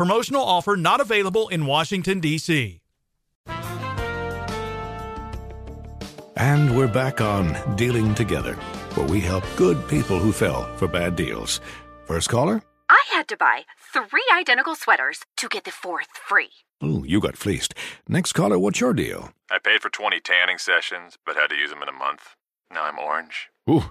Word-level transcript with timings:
Promotional 0.00 0.42
offer 0.42 0.76
not 0.76 1.02
available 1.02 1.48
in 1.48 1.66
Washington, 1.66 2.20
D.C. 2.20 2.80
And 6.36 6.74
we're 6.74 6.88
back 6.88 7.20
on 7.20 7.76
Dealing 7.76 8.14
Together, 8.14 8.54
where 8.94 9.06
we 9.06 9.20
help 9.20 9.44
good 9.56 9.86
people 9.88 10.18
who 10.18 10.32
fell 10.32 10.74
for 10.78 10.88
bad 10.88 11.16
deals. 11.16 11.60
First 12.06 12.30
caller? 12.30 12.62
I 12.88 13.02
had 13.12 13.28
to 13.28 13.36
buy 13.36 13.64
three 13.92 14.24
identical 14.34 14.74
sweaters 14.74 15.20
to 15.36 15.50
get 15.50 15.64
the 15.64 15.70
fourth 15.70 16.08
free. 16.16 16.52
Ooh, 16.82 17.04
you 17.06 17.20
got 17.20 17.36
fleeced. 17.36 17.74
Next 18.08 18.32
caller, 18.32 18.58
what's 18.58 18.80
your 18.80 18.94
deal? 18.94 19.34
I 19.50 19.58
paid 19.58 19.82
for 19.82 19.90
20 19.90 20.18
tanning 20.20 20.56
sessions, 20.56 21.18
but 21.26 21.36
had 21.36 21.50
to 21.50 21.56
use 21.56 21.68
them 21.68 21.82
in 21.82 21.90
a 21.90 21.92
month. 21.92 22.36
Now 22.72 22.84
I'm 22.84 22.98
orange. 22.98 23.50
Ooh, 23.68 23.90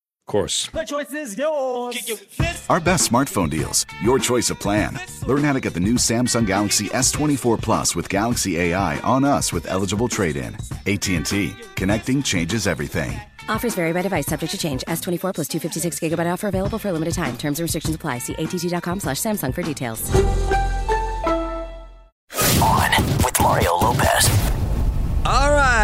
Of 0.31 0.33
course. 0.33 0.67
The 0.67 0.85
choice 0.85 1.11
is 1.11 1.37
yours. 1.37 2.65
Our 2.69 2.79
best 2.79 3.11
smartphone 3.11 3.49
deals. 3.49 3.85
Your 4.01 4.17
choice 4.17 4.49
of 4.49 4.61
plan. 4.61 4.97
Learn 5.27 5.43
how 5.43 5.51
to 5.51 5.59
get 5.59 5.73
the 5.73 5.81
new 5.81 5.95
Samsung 5.95 6.47
Galaxy 6.47 6.87
S24 6.87 7.61
Plus 7.61 7.97
with 7.97 8.07
Galaxy 8.07 8.57
AI 8.57 8.97
on 9.01 9.25
us 9.25 9.51
with 9.51 9.69
eligible 9.69 10.07
trade-in. 10.07 10.55
AT&T. 10.87 11.53
Connecting 11.75 12.23
changes 12.23 12.65
everything. 12.65 13.11
Offers 13.49 13.75
vary 13.75 13.91
by 13.91 14.03
device, 14.03 14.27
subject 14.27 14.53
to 14.53 14.57
change. 14.57 14.83
S24 14.87 15.33
plus 15.33 15.49
256 15.49 15.99
gigabyte 15.99 16.31
offer 16.31 16.47
available 16.47 16.79
for 16.79 16.87
a 16.87 16.93
limited 16.93 17.13
time. 17.13 17.35
Terms 17.35 17.59
and 17.59 17.65
restrictions 17.65 17.97
apply. 17.97 18.19
See 18.19 18.35
att.com 18.35 19.01
slash 19.01 19.17
Samsung 19.17 19.53
for 19.53 19.63
details. 19.63 20.09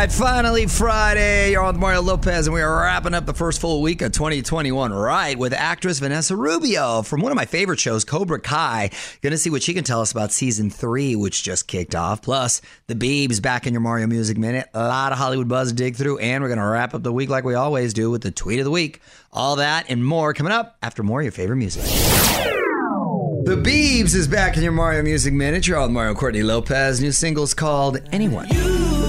Right, 0.07 0.13
finally 0.13 0.68
Friday. 0.68 1.51
You're 1.51 1.63
on 1.63 1.73
with 1.73 1.81
Mario 1.81 2.01
Lopez, 2.01 2.47
and 2.47 2.53
we 2.53 2.62
are 2.62 2.81
wrapping 2.81 3.13
up 3.13 3.25
the 3.25 3.34
first 3.34 3.59
full 3.59 3.81
week 3.81 4.01
of 4.01 4.12
2021 4.12 4.94
right 4.94 5.38
with 5.38 5.53
actress 5.53 6.00
Vanessa 6.00 6.35
Rubio 6.35 7.01
from 7.01 7.22
one 7.22 7.31
of 7.31 7.35
my 7.35 7.45
favorite 7.45 7.79
shows, 7.79 8.06
Cobra 8.06 8.40
Kai. 8.40 8.91
To 9.22 9.38
see 9.38 9.50
what 9.50 9.62
she 9.62 9.73
can 9.73 9.84
tell 9.84 10.00
us 10.00 10.13
about 10.13 10.31
season 10.31 10.69
three, 10.69 11.13
which 11.13 11.44
just 11.44 11.68
kicked 11.68 11.94
off. 11.95 12.22
Plus, 12.22 12.62
the 12.88 12.95
Beebs 12.95 13.41
back 13.41 13.68
in 13.68 13.73
your 13.73 13.81
Mario 13.81 14.07
Music 14.07 14.38
Minute. 14.38 14.69
A 14.73 14.88
lot 14.88 15.12
of 15.12 15.18
Hollywood 15.18 15.50
buzz 15.50 15.69
to 15.69 15.75
dig 15.75 15.97
through, 15.97 16.19
and 16.19 16.41
we're 16.41 16.56
to 16.56 16.62
wrap 16.62 16.94
up 16.94 17.03
the 17.03 17.12
week 17.12 17.29
like 17.29 17.44
we 17.44 17.56
always 17.56 17.94
do 17.94 18.09
with 18.09 18.22
the 18.22 18.31
tweet 18.31 18.59
of 18.59 18.66
the 18.66 18.72
week. 18.72 19.01
All 19.34 19.57
that 19.57 19.88
and 19.89 20.06
more 20.06 20.34
coming 20.34 20.53
up 20.53 20.78
after 20.81 21.03
more 21.03 21.19
of 21.19 21.25
your 21.25 21.34
favorite 21.34 21.57
music. 21.57 21.84
The 21.84 23.57
Beebs 23.62 24.16
is 24.16 24.29
back 24.29 24.56
in 24.56 24.63
your 24.63 24.72
Mario 24.72 25.03
Music 25.03 25.34
Minute. 25.34 25.68
You're 25.68 25.78
on 25.78 25.91
Mario 25.91 26.13
Courtney 26.13 26.44
Lopez. 26.44 27.01
New 27.01 27.12
single's 27.12 27.53
called 27.53 28.00
Anyone. 28.13 28.47
You 28.50 29.06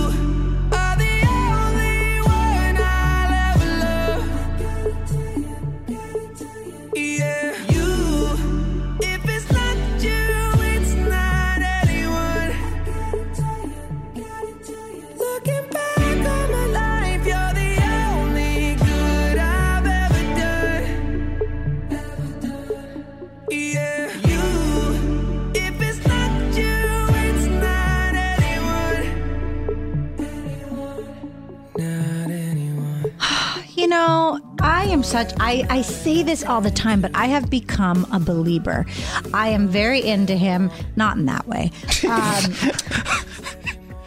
such, 35.18 35.34
I, 35.40 35.66
I 35.68 35.82
say 35.82 36.22
this 36.22 36.44
all 36.44 36.60
the 36.60 36.70
time, 36.70 37.00
but 37.00 37.10
I 37.14 37.26
have 37.26 37.50
become 37.50 38.06
a 38.12 38.20
believer. 38.20 38.86
I 39.34 39.48
am 39.48 39.66
very 39.66 40.00
into 40.00 40.36
him, 40.36 40.70
not 40.94 41.16
in 41.16 41.26
that 41.26 41.46
way. 41.46 41.70
Um, 42.08 42.54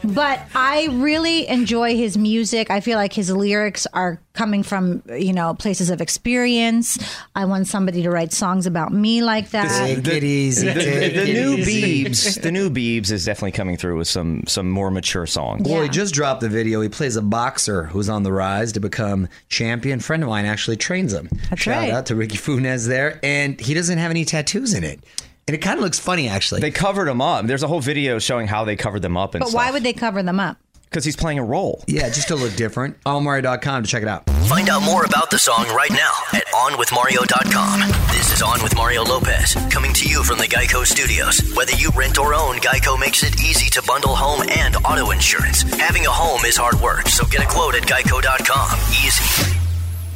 but 0.03 0.41
I 0.56 0.88
really 0.91 1.47
enjoy 1.47 1.95
his 1.95 2.17
music. 2.17 2.69
I 2.69 2.79
feel 2.79 2.97
like 2.97 3.13
his 3.13 3.29
lyrics 3.31 3.88
are 3.94 4.19
coming 4.34 4.63
from, 4.63 5.03
you 5.09 5.34
know, 5.34 5.53
places 5.53 5.89
of 5.89 6.01
experience. 6.01 6.97
I 7.35 7.45
want 7.45 7.67
somebody 7.67 8.01
to 8.03 8.09
write 8.09 8.31
songs 8.31 8.66
about 8.66 8.94
me 8.94 9.22
like 9.22 9.51
that. 9.51 9.85
Take 9.85 10.07
it 10.07 10.23
easy. 10.23 10.67
The, 10.67 10.73
take 10.73 11.13
the 11.13 11.29
it 11.29 11.34
new 11.34 11.53
easy. 11.57 12.06
Beebs, 12.06 12.41
the 12.41 12.51
new 12.51 12.69
Beebs 12.69 13.11
is 13.11 13.25
definitely 13.25 13.51
coming 13.51 13.78
through 13.78 13.97
with 13.97 14.07
some 14.07 14.44
some 14.47 14.69
more 14.69 14.91
mature 14.91 15.25
songs. 15.25 15.67
Well, 15.67 15.84
he 15.84 15.90
just 15.90 16.13
dropped 16.13 16.41
the 16.41 16.50
video. 16.50 16.81
He 16.81 16.90
plays 16.90 17.16
a 17.16 17.22
boxer 17.22 17.84
who's 17.85 18.09
on 18.09 18.23
the 18.23 18.31
rise 18.31 18.72
to 18.73 18.79
become 18.79 19.28
champion. 19.50 20.00
A 20.00 20.01
friend 20.01 20.23
of 20.23 20.29
mine 20.29 20.45
actually 20.45 20.78
trains 20.78 21.13
him. 21.13 21.29
That's 21.50 21.61
Shout 21.61 21.75
right. 21.75 21.91
out 21.91 22.06
to 22.07 22.16
Ricky 22.16 22.38
Funez 22.38 22.88
there. 22.88 23.19
And 23.23 23.59
he 23.59 23.73
doesn't 23.73 23.97
have 23.97 24.11
any 24.11 24.25
tattoos 24.25 24.73
in 24.73 24.84
it. 24.84 25.03
And 25.51 25.56
it 25.57 25.62
kind 25.62 25.78
of 25.78 25.84
looks 25.84 26.00
funny, 26.00 26.29
actually. 26.29 26.62
They 26.62 26.72
covered 26.72 27.09
him 27.09 27.19
up. 27.19 27.45
There's 27.45 27.62
a 27.62 27.67
whole 27.67 27.81
video 27.81 28.19
showing 28.19 28.47
how 28.47 28.63
they 28.63 28.78
covered 28.78 29.01
them 29.01 29.17
up 29.17 29.35
and 29.35 29.44
But 29.44 29.51
why 29.51 29.69
would 29.69 29.84
they 29.84 29.91
cover 29.91 30.23
them 30.23 30.39
up? 30.39 30.56
Because 30.84 31.03
he's 31.03 31.17
playing 31.17 31.39
a 31.39 31.43
role. 31.43 31.84
Yeah, 31.87 32.08
just 32.08 32.29
to 32.29 32.37
look 32.37 32.55
different. 32.55 32.97
Allmario.com 33.03 33.84
to 33.84 33.90
check 33.90 34.02
it 34.02 34.08
out. 34.08 34.29
Find 34.47 34.70
out 34.70 34.81
more 34.81 35.03
about 35.03 35.29
the 35.29 35.37
song 35.37 35.66
right 35.76 35.91
now 35.91 36.14
at 36.31 36.46
OnWithMario.com. 36.47 37.81
This 38.16 38.31
is 38.34 38.41
On 38.41 38.64
with 38.64 38.73
Mario 38.78 39.03
Lopez, 39.03 39.58
coming 39.70 39.91
to 39.91 40.08
you 40.08 40.23
from 40.23 40.37
the 40.37 40.47
Geico 40.47 40.85
Studios. 40.85 41.41
Whether 41.53 41.73
you 41.73 41.90
rent 41.97 42.17
or 42.17 42.34
own, 42.34 42.55
Geico 42.59 42.97
makes 42.97 43.22
it 43.23 43.43
easy 43.43 43.70
to 43.72 43.84
bundle 43.85 44.16
home 44.16 44.47
and 44.49 44.78
auto 44.85 45.11
insurance. 45.11 45.64
Having 45.64 46.05
a 46.05 46.11
home 46.11 46.46
is 46.46 46.55
hard 46.55 46.79
work, 46.79 47.09
so 47.09 47.26
get 47.26 47.43
a 47.43 47.46
quote 47.46 47.76
at 47.76 47.84
Geico.com. 47.84 48.79
Easy. 49.05 49.60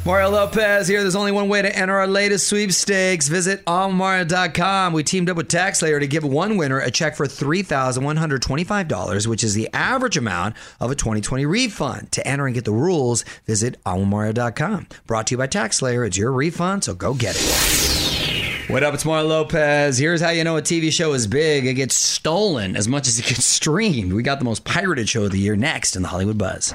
Mario 0.06 0.30
Lopez 0.30 0.86
here. 0.86 1.02
There's 1.02 1.16
only 1.16 1.32
one 1.32 1.48
way 1.48 1.62
to 1.62 1.76
enter 1.76 1.98
our 1.98 2.06
latest 2.06 2.46
sweepstakes. 2.46 3.26
Visit 3.26 3.64
allmario.com. 3.64 4.92
We 4.92 5.02
teamed 5.02 5.28
up 5.28 5.36
with 5.36 5.48
TaxSlayer 5.48 5.98
to 5.98 6.06
give 6.06 6.22
one 6.22 6.56
winner 6.56 6.78
a 6.78 6.92
check 6.92 7.16
for 7.16 7.26
$3,125, 7.26 9.26
which 9.26 9.42
is 9.42 9.54
the 9.54 9.68
average 9.72 10.16
amount 10.16 10.54
of 10.78 10.92
a 10.92 10.94
2020 10.94 11.44
refund. 11.44 12.12
To 12.12 12.24
enter 12.24 12.46
and 12.46 12.54
get 12.54 12.64
the 12.64 12.70
rules, 12.70 13.24
visit 13.46 13.82
allmario.com. 13.82 14.86
Brought 15.08 15.26
to 15.26 15.34
you 15.34 15.38
by 15.38 15.48
TaxSlayer. 15.48 16.06
It's 16.06 16.16
your 16.16 16.30
refund, 16.30 16.84
so 16.84 16.94
go 16.94 17.12
get 17.12 17.34
it. 17.36 18.70
What 18.70 18.84
up? 18.84 18.94
It's 18.94 19.04
Mario 19.04 19.26
Lopez. 19.26 19.98
Here's 19.98 20.20
how 20.20 20.30
you 20.30 20.44
know 20.44 20.56
a 20.56 20.62
TV 20.62 20.92
show 20.92 21.14
is 21.14 21.26
big. 21.26 21.66
It 21.66 21.74
gets 21.74 21.96
stolen 21.96 22.76
as 22.76 22.86
much 22.86 23.08
as 23.08 23.18
it 23.18 23.26
gets 23.26 23.44
streamed. 23.44 24.12
We 24.12 24.22
got 24.22 24.38
the 24.38 24.44
most 24.44 24.62
pirated 24.62 25.08
show 25.08 25.24
of 25.24 25.32
the 25.32 25.40
year 25.40 25.56
next 25.56 25.96
in 25.96 26.02
the 26.02 26.08
Hollywood 26.08 26.38
Buzz. 26.38 26.72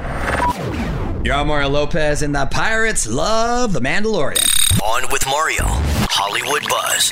You're 1.23 1.35
on 1.35 1.45
Mario 1.45 1.69
Lopez, 1.69 2.23
and 2.23 2.33
the 2.33 2.47
pirates 2.47 3.07
love 3.07 3.73
The 3.73 3.79
Mandalorian. 3.79 4.44
On 4.81 5.03
with 5.12 5.23
Mario, 5.27 5.65
Hollywood 6.09 6.63
Buzz. 6.68 7.12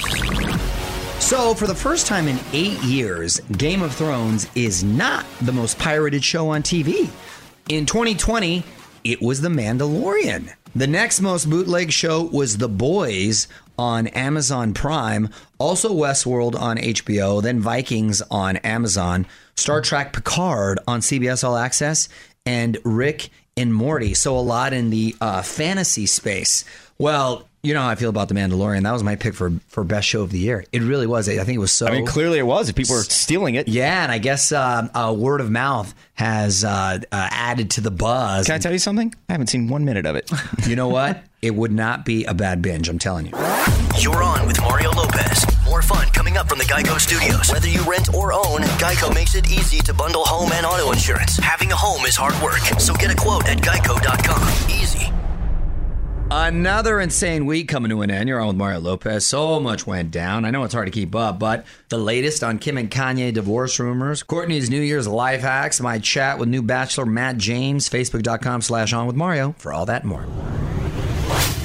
So, 1.23 1.53
for 1.53 1.67
the 1.67 1.75
first 1.75 2.07
time 2.07 2.27
in 2.27 2.39
eight 2.51 2.81
years, 2.81 3.39
Game 3.57 3.83
of 3.83 3.94
Thrones 3.94 4.50
is 4.56 4.83
not 4.83 5.27
the 5.41 5.51
most 5.51 5.77
pirated 5.77 6.23
show 6.23 6.50
on 6.50 6.63
TV. 6.63 7.07
In 7.69 7.85
2020, 7.85 8.63
it 9.03 9.21
was 9.21 9.41
The 9.41 9.50
Mandalorian. 9.50 10.53
The 10.75 10.88
next 10.88 11.21
most 11.21 11.47
bootleg 11.47 11.91
show 11.91 12.23
was 12.23 12.57
The 12.57 12.67
Boys 12.67 13.47
on 13.77 14.07
Amazon 14.07 14.73
Prime, 14.73 15.29
also 15.59 15.94
Westworld 15.94 16.59
on 16.59 16.77
HBO, 16.77 17.44
then 17.44 17.59
Vikings 17.59 18.23
on 18.31 18.57
Amazon, 18.57 19.27
Star 19.55 19.81
Trek 19.81 20.13
Picard 20.13 20.79
on 20.88 21.01
CBS 21.01 21.44
All 21.44 21.55
Access, 21.57 22.09
and 22.44 22.79
Rick 22.83 23.29
and 23.59 23.73
Morty. 23.73 24.13
So, 24.13 24.38
a 24.38 24.41
lot 24.41 24.73
in 24.73 24.89
the 24.89 25.15
uh, 25.21 25.41
fantasy 25.41 26.06
space. 26.06 26.65
Well, 26.97 27.47
you 27.61 27.73
know 27.73 27.81
how 27.81 27.89
I 27.89 27.95
feel 27.95 28.09
about 28.09 28.29
The 28.29 28.35
Mandalorian. 28.35 28.83
That 28.83 28.94
was 28.94 29.03
my 29.03 29.15
pick 29.15 29.33
for 29.33 29.51
for 29.67 29.83
best 29.83 30.07
show 30.07 30.21
of 30.21 30.31
the 30.31 30.39
year. 30.39 30.63
It 30.71 30.81
really 30.81 31.07
was. 31.07 31.27
I 31.27 31.35
think 31.44 31.56
it 31.56 31.59
was 31.59 31.71
so. 31.71 31.88
I 31.88 31.91
mean, 31.91 32.06
clearly 32.06 32.39
it 32.39 32.44
was. 32.44 32.69
If 32.69 32.75
people 32.75 32.95
were 32.95 33.03
stealing 33.03 33.56
it. 33.56 33.67
Yeah, 33.67 34.03
and 34.03 34.11
I 34.11 34.17
guess 34.17 34.51
uh, 34.51 34.88
uh, 34.94 35.13
word 35.17 35.41
of 35.41 35.51
mouth 35.51 35.94
has 36.13 36.63
uh, 36.63 36.69
uh, 36.69 36.97
added 37.11 37.71
to 37.71 37.81
the 37.81 37.91
buzz. 37.91 38.45
Can 38.45 38.56
I 38.56 38.59
tell 38.59 38.71
you 38.71 38.79
something? 38.79 39.13
I 39.27 39.33
haven't 39.33 39.47
seen 39.47 39.67
one 39.67 39.83
minute 39.83 40.05
of 40.05 40.15
it. 40.15 40.31
you 40.67 40.75
know 40.75 40.88
what? 40.88 41.23
It 41.41 41.55
would 41.55 41.71
not 41.71 42.05
be 42.05 42.25
a 42.25 42.33
bad 42.33 42.62
binge. 42.62 42.88
I'm 42.88 43.00
telling 43.00 43.25
you. 43.25 43.33
You're 43.97 44.23
on 44.23 44.47
with 44.47 44.59
Mario 44.62 44.91
Lopez. 44.91 45.45
More 45.79 45.97
fun 45.97 46.07
coming 46.09 46.35
up 46.35 46.49
from 46.49 46.57
the 46.57 46.65
Geico 46.65 46.99
Studios. 46.99 47.49
Whether 47.49 47.69
you 47.69 47.81
rent 47.89 48.13
or 48.13 48.33
own, 48.33 48.63
Geico 48.83 49.15
makes 49.15 49.33
it 49.33 49.49
easy 49.49 49.79
to 49.83 49.93
bundle 49.93 50.25
home 50.25 50.51
and 50.51 50.65
auto 50.65 50.91
insurance. 50.91 51.37
Having 51.37 51.71
a 51.71 51.75
home 51.77 52.05
is 52.05 52.17
hard 52.17 52.35
work, 52.43 52.59
so 52.81 52.93
get 52.95 53.13
a 53.13 53.15
quote 53.15 53.47
at 53.47 53.59
geico.com. 53.59 54.69
Easy. 54.69 55.09
Another 56.29 56.99
insane 56.99 57.45
week 57.45 57.69
coming 57.69 57.89
to 57.91 58.01
an 58.01 58.11
end. 58.11 58.27
You're 58.27 58.41
on 58.41 58.47
with 58.47 58.57
Mario 58.57 58.81
Lopez. 58.81 59.25
So 59.25 59.61
much 59.61 59.87
went 59.87 60.11
down. 60.11 60.43
I 60.43 60.51
know 60.51 60.65
it's 60.65 60.73
hard 60.73 60.87
to 60.87 60.91
keep 60.91 61.15
up, 61.15 61.39
but 61.39 61.65
the 61.87 61.97
latest 61.97 62.43
on 62.43 62.59
Kim 62.59 62.77
and 62.77 62.91
Kanye 62.91 63.33
divorce 63.33 63.79
rumors, 63.79 64.21
Courtney's 64.21 64.69
New 64.69 64.81
Year's 64.81 65.07
life 65.07 65.41
hacks, 65.41 65.79
my 65.79 65.97
chat 65.97 66.39
with 66.39 66.49
new 66.49 66.61
bachelor 66.61 67.05
Matt 67.05 67.37
James, 67.37 67.87
Facebook.com 67.89 68.61
slash 68.61 68.91
on 68.91 69.07
with 69.07 69.15
Mario 69.15 69.55
for 69.57 69.71
all 69.71 69.85
that 69.85 70.03
more. 70.03 70.25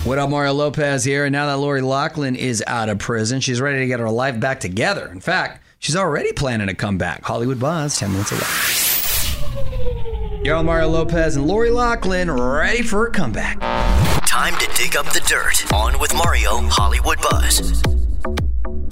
What 0.04 0.18
up, 0.18 0.28
Mario 0.28 0.52
Lopez 0.52 1.02
here. 1.02 1.24
And 1.24 1.32
now 1.32 1.46
that 1.46 1.56
Lori 1.56 1.80
Loughlin 1.80 2.36
is 2.36 2.62
out 2.66 2.90
of 2.90 2.98
prison, 2.98 3.40
she's 3.40 3.58
ready 3.58 3.78
to 3.78 3.86
get 3.86 4.00
her 4.00 4.10
life 4.10 4.38
back 4.38 4.60
together. 4.60 5.08
In 5.10 5.18
fact, 5.18 5.64
she's 5.78 5.96
already 5.96 6.30
planning 6.34 6.66
to 6.66 6.74
come 6.74 6.98
back. 6.98 7.24
Hollywood 7.24 7.58
Buzz, 7.58 7.98
10 7.98 8.12
minutes 8.12 8.30
away. 8.30 8.42
On 10.52 10.66
Mario 10.66 10.88
Lopez 10.88 11.36
and 11.36 11.46
Lori 11.46 11.70
Loughlin 11.70 12.30
ready 12.30 12.82
for 12.82 13.06
a 13.06 13.10
comeback. 13.10 13.58
Time 14.26 14.54
to 14.58 14.70
dig 14.76 14.94
up 14.94 15.06
the 15.06 15.20
dirt. 15.20 15.72
On 15.72 15.98
with 15.98 16.12
Mario, 16.12 16.58
Hollywood 16.64 17.18
Buzz. 17.22 17.82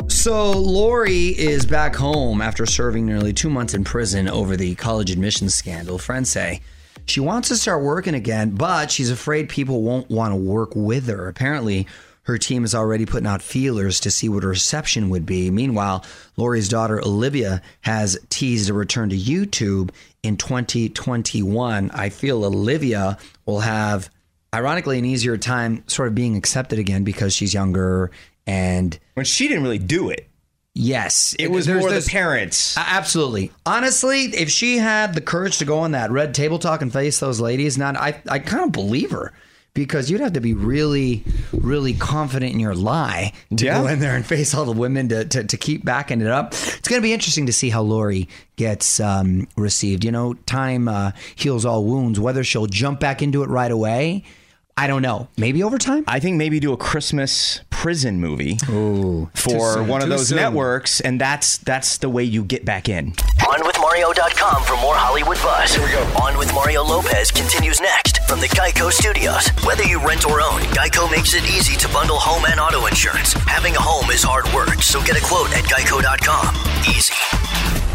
So, 0.09 0.51
Lori 0.53 1.39
is 1.39 1.67
back 1.67 1.95
home 1.95 2.41
after 2.41 2.65
serving 2.65 3.05
nearly 3.05 3.35
two 3.35 3.51
months 3.51 3.75
in 3.75 3.85
prison 3.85 4.31
over 4.31 4.57
the 4.57 4.77
college 4.77 5.11
admissions 5.11 5.55
scandal. 5.55 5.99
Friends 5.99 6.31
say 6.31 6.63
she 7.07 7.21
wants 7.21 7.49
to 7.49 7.57
start 7.57 7.83
working 7.83 8.15
again, 8.15 8.51
but 8.51 8.91
she's 8.91 9.11
afraid 9.11 9.49
people 9.49 9.83
won't 9.83 10.11
want 10.11 10.33
to 10.33 10.37
work 10.37 10.73
with 10.75 11.07
her. 11.09 11.29
Apparently, 11.29 11.87
her 12.25 12.39
team 12.39 12.65
is 12.65 12.75
already 12.75 13.05
putting 13.05 13.27
out 13.27 13.43
feelers 13.43 14.01
to 14.01 14.11
see 14.11 14.29
what 14.29 14.45
her 14.45 14.49
reception 14.49 15.11
would 15.11 15.27
be. 15.27 15.51
Meanwhile, 15.51 16.05
Lori's 16.37 16.69
daughter 16.69 17.01
Olivia 17.01 17.61
has 17.81 18.19
teased 18.29 18.71
a 18.71 18.75
return 18.75 19.11
to 19.11 19.17
YouTube 19.17 19.91
in 20.23 20.37
2021. 20.37 21.91
I 21.91 22.09
feel 22.11 22.45
Olivia 22.45 23.19
will 23.45 23.61
have, 23.61 24.09
ironically, 24.55 24.99
an 24.99 25.05
easier 25.05 25.37
time 25.37 25.83
sort 25.89 26.09
of 26.09 26.15
being 26.15 26.37
accepted 26.37 26.79
again 26.79 27.03
because 27.03 27.35
she's 27.35 27.53
younger 27.53 28.13
and. 28.47 28.97
When 29.15 29.27
she 29.27 29.49
didn't 29.49 29.65
really 29.65 29.79
do 29.79 30.11
it. 30.11 30.29
Yes, 30.75 31.37
It 31.39 31.51
was 31.51 31.67
there's 31.67 31.81
more 31.83 31.91
this- 31.91 32.07
the 32.07 32.11
parents. 32.11 32.77
Absolutely. 32.79 33.53
Honestly, 33.67 34.25
if 34.27 34.51
she 34.51 34.79
had 34.79 35.15
the 35.15 35.21
courage 35.21 35.59
to 35.59 35.65
go 35.67 35.81
on 35.81 35.93
that 35.93 36.11
red 36.11 36.35
table 36.35 36.59
talk 36.59 36.81
and 36.81 36.91
face 36.93 37.21
those 37.21 37.41
ladies, 37.41 37.77
not 37.77 37.97
I, 37.97 38.23
I 38.29 38.39
kind 38.39 38.65
of 38.65 38.73
believe 38.73 39.11
her 39.11 39.33
because 39.75 40.11
you'd 40.11 40.21
have 40.23 40.33
to 40.35 40.41
be 40.41 40.55
really, 40.55 41.25
really 41.53 41.93
confident 41.93 42.53
in 42.55 42.61
your 42.61 42.75
lie 42.75 43.33
to 43.55 43.65
Yeah. 43.67 43.83
go 43.83 43.87
in 43.87 44.01
there 44.01 44.17
and 44.17 44.25
face 44.25 44.55
all 44.55 44.65
the 44.65 44.73
women 44.73 45.09
to, 45.11 45.25
to, 45.27 45.45
to 45.45 45.57
keep 45.59 45.85
backing 45.85 46.23
it 46.23 46.27
up. 46.27 46.53
It's 46.53 46.89
going 46.89 47.01
to 47.01 47.07
be 47.07 47.13
interesting 47.13 47.47
to 47.47 47.53
see 47.53 47.69
how 47.69 47.83
Lori 47.83 48.29
gets 48.57 48.99
um, 49.01 49.49
received. 49.57 50.05
You 50.05 50.13
know, 50.13 50.35
time 50.35 50.89
uh, 50.89 51.13
heals 51.35 51.67
all 51.67 51.85
wounds. 51.85 52.19
Whether 52.19 52.45
she'll 52.45 52.67
jump 52.67 52.99
back 53.01 53.21
into 53.23 53.43
it 53.43 53.49
right 53.51 53.71
away, 53.71 54.25
I 54.77 54.87
don't 54.87 55.03
know. 55.03 55.29
Maybe 55.37 55.63
over 55.63 55.77
time. 55.79 56.05
I 56.07 56.19
think 56.19 56.37
maybe 56.39 56.61
do 56.61 56.73
a 56.73 56.79
Christmas 56.79 57.61
prison 57.83 58.21
movie 58.21 58.57
Ooh, 58.69 59.29
for 59.35 59.75
soon, 59.75 59.89
one 59.89 60.03
of 60.03 60.09
those 60.09 60.29
soon. 60.29 60.37
networks, 60.37 61.01
and 61.01 61.21
that's 61.21 61.59
that's 61.59 61.99
the 61.99 62.09
way 62.09 62.23
you 62.23 62.45
get 62.45 62.65
back 62.65 62.89
in. 62.89 63.11
OnWithMario.com 63.43 64.63
for 64.63 64.77
more 64.77 64.95
Hollywood 64.95 65.37
buzz. 65.39 65.75
Here 65.75 65.85
we 65.85 65.91
go. 65.91 66.03
On 66.23 66.39
with 66.39 66.55
Mario 66.55 66.85
Lopez 66.85 67.33
continues 67.33 67.81
next 67.81 68.23
from 68.29 68.39
the 68.39 68.47
Geico 68.47 68.93
Studios. 68.93 69.49
Whether 69.67 69.83
you 69.83 69.99
rent 69.99 70.25
or 70.25 70.41
own, 70.41 70.61
Geico 70.79 71.11
makes 71.11 71.35
it 71.35 71.43
easy 71.43 71.77
to 71.79 71.89
bundle 71.89 72.19
home 72.21 72.45
and 72.47 72.61
auto 72.61 72.87
insurance. 72.87 73.33
Having 73.51 73.75
a 73.75 73.81
home 73.81 74.09
is 74.13 74.23
hard 74.23 74.47
work, 74.55 74.81
so 74.81 75.03
get 75.03 75.21
a 75.21 75.25
quote 75.27 75.51
at 75.51 75.65
Geico.com. 75.65 76.55
Easy. 76.89 77.92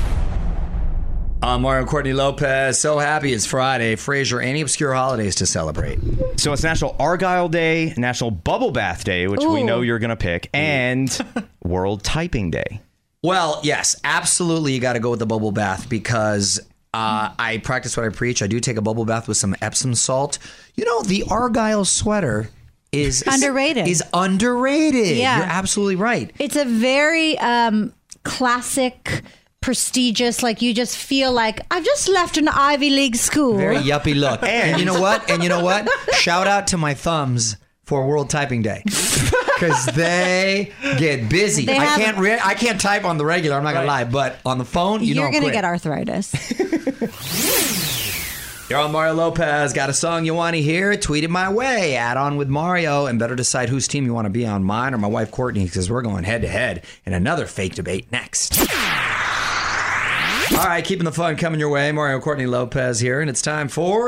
I'm 1.42 1.62
Mario 1.62 1.86
Courtney 1.86 2.14
Lopez. 2.14 2.80
So 2.80 2.98
happy 2.98 3.32
it's 3.32 3.46
Friday. 3.46 3.96
Fraser, 3.96 4.42
any 4.42 4.62
obscure 4.62 4.94
holidays 4.94 5.36
to 5.36 5.46
celebrate? 5.46 6.00
So 6.38 6.52
it's 6.52 6.64
National 6.64 6.96
Argyle 7.00 7.48
Day, 7.48 7.94
National 7.96 8.32
Bubble 8.32 8.72
Bath 8.72 9.04
Day, 9.04 9.28
which 9.28 9.44
we 9.44 9.64
know 9.64 9.82
you're 9.82 10.00
going 10.00 10.10
to 10.10 10.16
pick, 10.16 10.50
and 10.54 11.16
World 11.64 12.04
Typing 12.04 12.50
Day. 12.50 12.82
Well, 13.22 13.60
yes, 13.64 13.96
absolutely. 14.04 14.74
You 14.74 14.80
got 14.80 14.94
to 14.94 15.00
go 15.00 15.12
with 15.12 15.20
the 15.20 15.26
bubble 15.26 15.52
bath 15.52 15.88
because 15.90 16.60
uh, 16.94 17.34
I 17.38 17.60
practice 17.60 17.96
what 17.96 18.06
I 18.06 18.10
preach. 18.10 18.42
I 18.42 18.48
do 18.48 18.60
take 18.60 18.78
a 18.78 18.82
bubble 18.82 19.06
bath 19.06 19.28
with 19.28 19.38
some 19.38 19.56
Epsom 19.62 19.94
salt. 19.94 20.40
You 20.76 20.86
know, 20.86 21.04
the 21.04 21.24
Argyle 21.30 21.86
sweater 21.86 22.50
is 22.92 23.24
Underrated. 23.28 23.88
Is 23.88 24.04
underrated. 24.14 25.18
Yeah. 25.18 25.38
You're 25.38 25.46
absolutely 25.46 25.98
right. 25.98 26.32
It's 26.40 26.56
a 26.56 26.66
very 26.66 27.38
um, 27.40 27.94
classic, 28.24 29.22
prestigious. 29.68 30.42
Like 30.42 30.62
you 30.62 30.74
just 30.74 30.98
feel 30.98 31.34
like 31.34 31.60
I've 31.70 31.84
just 31.84 32.08
left 32.08 32.38
an 32.38 32.48
Ivy 32.48 32.90
League 32.90 33.18
school. 33.18 33.58
Very 33.58 33.76
yuppie 33.76 34.18
look. 34.18 34.42
and 34.44 34.80
you 34.80 34.86
know 34.86 35.02
what? 35.02 35.30
And 35.30 35.44
you 35.44 35.50
know 35.50 35.62
what? 35.62 35.90
Shout 36.14 36.48
out 36.48 36.68
to 36.68 36.78
my 36.78 36.94
thumbs 36.94 37.58
for 37.84 38.08
World 38.08 38.30
Typing 38.30 38.62
Day 38.62 38.82
because 38.86 39.88
they 39.88 40.72
get 40.98 41.28
busy. 41.28 41.66
They 41.66 41.78
I 41.78 41.98
can't. 41.98 42.18
Re- 42.18 42.40
I 42.42 42.54
can't 42.54 42.80
type 42.80 43.04
on 43.04 43.18
the 43.18 43.26
regular. 43.26 43.58
I'm 43.58 43.64
not 43.66 43.74
gonna 43.74 43.88
lie, 43.88 44.06
but 44.06 44.40
on 44.46 44.58
the 44.58 44.64
phone, 44.64 45.04
you 45.04 45.16
know, 45.16 45.24
You're 45.24 45.28
I'm 45.28 45.34
gonna 45.34 45.46
quick. 45.48 45.56
get 45.56 45.66
arthritis. 45.66 46.34
You're 48.70 48.80
on 48.80 48.94
Mario 48.94 49.16
Lopez. 49.16 49.74
Got 49.74 49.90
a 49.90 49.94
song 49.94 50.24
you 50.24 50.34
want 50.34 50.56
to 50.56 50.62
hear? 50.62 50.96
Tweet 50.96 51.26
it 51.26 51.30
my 51.30 51.52
way. 51.52 51.96
Add 51.96 52.16
on 52.16 52.38
with 52.38 52.48
Mario 52.48 53.06
and 53.06 53.18
better 53.18 53.36
decide 53.36 53.68
whose 53.68 53.88
team 53.88 54.06
you 54.06 54.14
want 54.14 54.26
to 54.26 54.30
be 54.30 54.46
on, 54.46 54.64
mine 54.64 54.94
or 54.94 54.98
my 54.98 55.08
wife 55.08 55.32
Courtney, 55.32 55.66
because 55.66 55.90
we're 55.90 56.02
going 56.02 56.26
head 56.26 56.42
to 56.42 56.50
head 56.50 56.84
in 57.06 57.14
another 57.14 57.46
fake 57.46 57.76
debate 57.76 58.12
next. 58.14 58.58
All 60.52 60.64
right, 60.66 60.84
keeping 60.84 61.04
the 61.06 61.12
fun 61.12 61.36
coming 61.36 61.60
your 61.60 61.70
way. 61.70 61.92
Mario 61.92 62.20
Courtney 62.20 62.46
Lopez 62.46 63.00
here, 63.00 63.20
and 63.22 63.30
it's 63.30 63.42
time 63.42 63.68
for. 63.68 64.08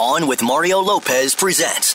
On 0.00 0.26
with 0.28 0.42
Mario 0.42 0.80
Lopez 0.80 1.34
presents 1.34 1.94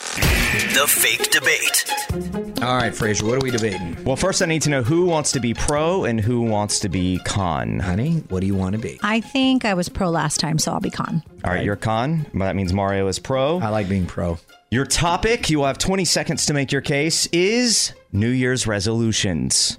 The 0.74 0.84
Fake 0.88 1.30
Debate. 1.30 2.62
All 2.62 2.76
right, 2.76 2.94
Fraser, 2.94 3.24
what 3.24 3.36
are 3.36 3.44
we 3.44 3.50
debating? 3.50 3.96
Well, 4.04 4.16
first 4.16 4.42
I 4.42 4.46
need 4.46 4.62
to 4.62 4.70
know 4.70 4.82
who 4.82 5.06
wants 5.06 5.32
to 5.32 5.40
be 5.40 5.54
pro 5.54 6.04
and 6.04 6.20
who 6.20 6.42
wants 6.42 6.80
to 6.80 6.88
be 6.88 7.18
con. 7.24 7.78
Honey, 7.78 8.16
what 8.28 8.40
do 8.40 8.46
you 8.46 8.54
want 8.54 8.74
to 8.74 8.80
be? 8.80 8.98
I 9.02 9.20
think 9.20 9.64
I 9.64 9.74
was 9.74 9.88
pro 9.88 10.10
last 10.10 10.38
time, 10.40 10.58
so 10.58 10.72
I'll 10.72 10.80
be 10.80 10.90
con. 10.90 11.22
All 11.44 11.52
right, 11.52 11.64
you're 11.64 11.76
con. 11.76 12.26
Well, 12.34 12.46
That 12.48 12.56
means 12.56 12.72
Mario 12.72 13.06
is 13.06 13.18
pro. 13.18 13.60
I 13.60 13.68
like 13.68 13.88
being 13.88 14.06
pro. 14.06 14.38
Your 14.70 14.84
topic, 14.84 15.48
you 15.50 15.58
will 15.58 15.66
have 15.66 15.78
20 15.78 16.04
seconds 16.04 16.46
to 16.46 16.52
make 16.54 16.72
your 16.72 16.82
case, 16.82 17.26
is 17.26 17.92
New 18.12 18.28
Year's 18.28 18.66
resolutions. 18.66 19.78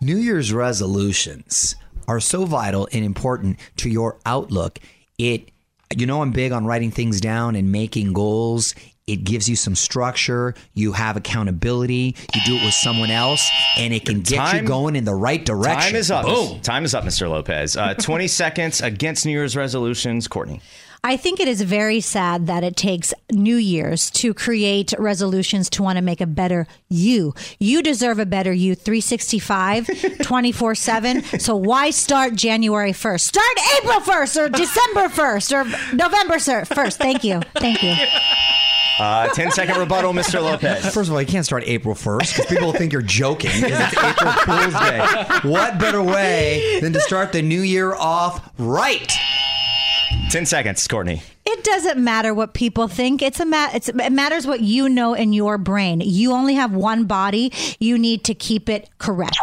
New 0.00 0.16
Year's 0.16 0.52
resolutions 0.52 1.76
are 2.08 2.20
so 2.20 2.44
vital 2.44 2.88
and 2.92 3.04
important 3.04 3.58
to 3.78 3.88
your 3.88 4.18
outlook. 4.26 4.78
It, 5.18 5.50
you 5.96 6.06
know, 6.06 6.22
I'm 6.22 6.32
big 6.32 6.52
on 6.52 6.66
writing 6.66 6.90
things 6.90 7.20
down 7.20 7.56
and 7.56 7.70
making 7.70 8.12
goals. 8.12 8.74
it 9.06 9.22
gives 9.24 9.48
you 9.50 9.54
some 9.56 9.74
structure. 9.74 10.54
You 10.72 10.92
have 10.92 11.16
accountability. 11.18 12.16
You 12.34 12.40
do 12.46 12.56
it 12.56 12.64
with 12.64 12.72
someone 12.74 13.10
else, 13.10 13.46
and 13.76 13.92
it 13.92 14.06
can 14.06 14.22
get 14.22 14.36
Time- 14.36 14.62
you 14.62 14.68
going 14.68 14.96
in 14.96 15.04
the 15.04 15.14
right 15.14 15.44
direction. 15.44 15.92
Time 15.92 15.94
is 15.96 16.10
up. 16.10 16.24
Boom. 16.24 16.60
Time 16.60 16.84
is 16.86 16.94
up, 16.94 17.04
Mr. 17.04 17.28
Lopez. 17.28 17.76
Uh, 17.76 17.92
20 17.94 18.26
seconds 18.42 18.80
against 18.80 19.26
New 19.26 19.32
Year's 19.32 19.56
resolutions. 19.56 20.26
Courtney. 20.26 20.60
I 21.06 21.18
think 21.18 21.38
it 21.38 21.48
is 21.48 21.60
very 21.60 22.00
sad 22.00 22.46
that 22.46 22.64
it 22.64 22.76
takes 22.76 23.12
New 23.30 23.56
Year's 23.56 24.10
to 24.12 24.32
create 24.32 24.94
resolutions 24.98 25.68
to 25.70 25.82
want 25.82 25.98
to 25.98 26.02
make 26.02 26.22
a 26.22 26.26
better 26.26 26.66
you. 26.88 27.34
You 27.58 27.82
deserve 27.82 28.18
a 28.18 28.24
better 28.24 28.54
you 28.54 28.74
365, 28.74 30.18
24 30.22 30.74
7. 30.74 31.22
So 31.40 31.56
why 31.56 31.90
start 31.90 32.36
January 32.36 32.92
1st? 32.92 33.20
Start 33.20 33.58
April 33.76 34.00
1st 34.00 34.40
or 34.40 34.48
December 34.48 35.08
1st 35.08 35.52
or 35.52 35.94
November 35.94 36.36
1st. 36.36 36.94
Thank 36.96 37.22
you. 37.22 37.42
Thank 37.56 37.82
you. 37.82 37.94
Uh, 38.98 39.28
10 39.28 39.50
second 39.50 39.76
rebuttal, 39.76 40.14
Mr. 40.14 40.42
Lopez. 40.42 40.84
First 40.94 41.10
of 41.10 41.12
all, 41.12 41.20
you 41.20 41.26
can't 41.26 41.44
start 41.44 41.64
April 41.66 41.94
1st 41.94 42.34
because 42.34 42.46
people 42.46 42.72
think 42.72 42.94
you're 42.94 43.02
joking 43.02 43.50
because 43.60 43.78
it's 43.78 44.02
April 44.02 44.32
Fool's 44.32 44.72
Day. 44.72 45.24
What 45.50 45.78
better 45.78 46.02
way 46.02 46.78
than 46.80 46.94
to 46.94 47.00
start 47.00 47.32
the 47.32 47.42
new 47.42 47.60
year 47.60 47.94
off 47.94 48.48
right? 48.56 49.12
10 50.34 50.46
seconds, 50.46 50.88
Courtney. 50.88 51.22
It 51.46 51.62
doesn't 51.62 52.02
matter 52.02 52.34
what 52.34 52.54
people 52.54 52.88
think. 52.88 53.22
It's 53.22 53.38
a 53.38 53.46
ma- 53.46 53.68
it's, 53.72 53.88
it 53.88 54.10
matters 54.10 54.48
what 54.48 54.58
you 54.62 54.88
know 54.88 55.14
in 55.14 55.32
your 55.32 55.58
brain. 55.58 56.00
You 56.04 56.32
only 56.32 56.54
have 56.54 56.74
one 56.74 57.04
body. 57.04 57.52
You 57.78 57.96
need 57.96 58.24
to 58.24 58.34
keep 58.34 58.68
it 58.68 58.90
correct. 58.98 59.38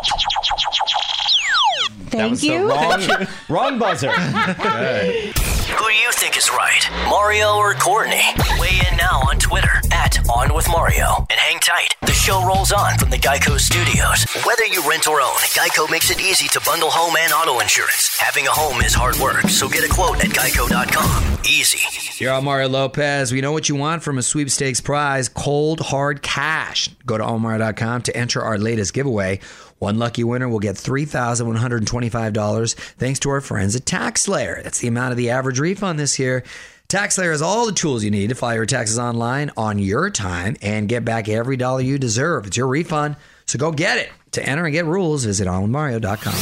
that 1.87 2.11
Thank 2.11 2.31
was 2.31 2.43
you. 2.43 2.57
the 2.57 2.65
wrong, 2.65 3.27
wrong 3.47 3.79
buzzer. 3.79 4.11
Who 4.11 5.85
do 5.87 5.95
you 5.95 6.11
think 6.11 6.35
is 6.37 6.49
right, 6.49 6.85
Mario 7.05 7.55
or 7.55 7.73
Courtney? 7.75 8.19
Weigh 8.59 8.81
in 8.91 8.97
now 8.97 9.21
on 9.29 9.39
Twitter 9.39 9.71
at 9.77 9.80
On 10.29 10.53
With 10.53 10.67
Mario 10.69 11.25
and 11.29 11.39
hang 11.39 11.59
tight. 11.59 11.95
The 12.01 12.11
show 12.11 12.45
rolls 12.45 12.71
on 12.71 12.97
from 12.97 13.09
the 13.09 13.17
Geico 13.17 13.59
Studios. 13.59 14.23
Whether 14.45 14.65
you 14.65 14.87
rent 14.87 15.07
or 15.07 15.21
own, 15.21 15.37
Geico 15.55 15.89
makes 15.89 16.11
it 16.11 16.19
easy 16.21 16.47
to 16.49 16.61
bundle 16.65 16.89
home 16.91 17.15
and 17.19 17.33
auto 17.33 17.59
insurance. 17.59 18.17
Having 18.19 18.47
a 18.47 18.51
home 18.51 18.81
is 18.81 18.93
hard 18.93 19.15
work, 19.17 19.41
so 19.49 19.67
get 19.67 19.83
a 19.83 19.89
quote 19.93 20.23
at 20.23 20.29
geico.com. 20.31 21.37
Easy. 21.45 22.23
You're 22.23 22.33
on 22.33 22.43
Mario 22.43 22.69
Lopez. 22.69 23.31
We 23.31 23.41
know 23.41 23.51
what 23.51 23.67
you 23.69 23.75
want 23.75 24.03
from 24.03 24.17
a 24.17 24.23
sweepstakes 24.23 24.79
prize 24.81 25.27
cold, 25.29 25.79
hard 25.79 26.21
cash. 26.21 26.89
Go 27.05 27.17
to 27.17 27.23
allmario.com 27.23 28.03
to 28.03 28.15
enter 28.15 28.41
our 28.41 28.57
latest 28.57 28.93
giveaway. 28.93 29.39
One 29.79 29.97
lucky 29.97 30.23
winner 30.23 30.47
will 30.47 30.59
get 30.59 30.75
$3,125 30.75 32.73
thanks 32.75 33.19
to 33.21 33.29
our 33.31 33.41
friends 33.41 33.75
at 33.75 33.85
TaxSlayer. 33.85 34.61
That's 34.63 34.77
the 34.77 34.87
amount 34.87 35.11
of 35.11 35.17
the 35.17 35.31
average 35.31 35.59
refund 35.59 35.97
this 35.97 36.19
year. 36.19 36.43
TaxSlayer 36.91 37.31
has 37.31 37.41
all 37.41 37.65
the 37.65 37.71
tools 37.71 38.03
you 38.03 38.11
need 38.11 38.27
to 38.31 38.35
file 38.35 38.55
your 38.55 38.65
taxes 38.65 38.99
online 38.99 39.49
on 39.55 39.79
your 39.79 40.09
time 40.09 40.57
and 40.61 40.89
get 40.89 41.05
back 41.05 41.29
every 41.29 41.55
dollar 41.55 41.79
you 41.79 41.97
deserve. 41.97 42.47
It's 42.47 42.57
your 42.57 42.67
refund, 42.67 43.15
so 43.45 43.57
go 43.57 43.71
get 43.71 43.97
it. 43.97 44.09
To 44.31 44.45
enter 44.45 44.65
and 44.65 44.73
get 44.73 44.83
rules, 44.85 45.23
visit 45.23 45.47
onwithmario.com. 45.47 46.33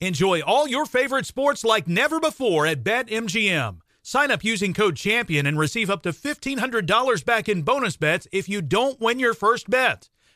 Enjoy 0.00 0.40
all 0.40 0.66
your 0.66 0.86
favorite 0.86 1.24
sports 1.26 1.62
like 1.62 1.86
never 1.86 2.18
before 2.18 2.66
at 2.66 2.82
BetMGM. 2.82 3.76
Sign 4.02 4.32
up 4.32 4.42
using 4.42 4.74
code 4.74 4.96
CHAMPION 4.96 5.46
and 5.46 5.56
receive 5.56 5.88
up 5.88 6.02
to 6.02 6.10
$1,500 6.10 7.24
back 7.24 7.48
in 7.48 7.62
bonus 7.62 7.96
bets 7.96 8.26
if 8.32 8.48
you 8.48 8.60
don't 8.60 9.00
win 9.00 9.20
your 9.20 9.34
first 9.34 9.70
bet. 9.70 10.08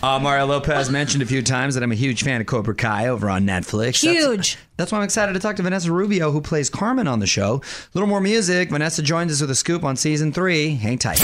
Uh, 0.00 0.16
Mario 0.20 0.46
Lopez 0.46 0.90
mentioned 0.90 1.22
a 1.24 1.26
few 1.26 1.42
times 1.42 1.74
that 1.74 1.82
I'm 1.82 1.90
a 1.90 1.96
huge 1.96 2.22
fan 2.22 2.40
of 2.40 2.46
Cobra 2.46 2.74
Kai 2.74 3.08
over 3.08 3.28
on 3.28 3.44
Netflix. 3.44 4.02
That's- 4.02 4.24
Huge. 4.24 4.56
That's, 4.76 4.92
why 4.92 4.98
I'm 4.98 5.04
excited 5.04 5.32
to 5.32 5.40
talk 5.40 5.56
to 5.56 5.62
Vanessa 5.64 5.90
Rubio, 5.90 6.30
who 6.30 6.40
plays 6.40 6.70
Carmen 6.70 7.08
on 7.08 7.18
the 7.18 7.26
show. 7.26 7.56
A 7.64 7.88
little 7.94 8.06
more 8.08 8.20
music. 8.20 8.70
Vanessa 8.70 9.02
joins 9.02 9.32
us 9.32 9.40
with 9.40 9.50
a 9.50 9.56
scoop 9.56 9.82
on 9.82 9.96
season 9.96 10.32
three. 10.32 10.76
Hang 10.76 10.98
tight. 10.98 11.20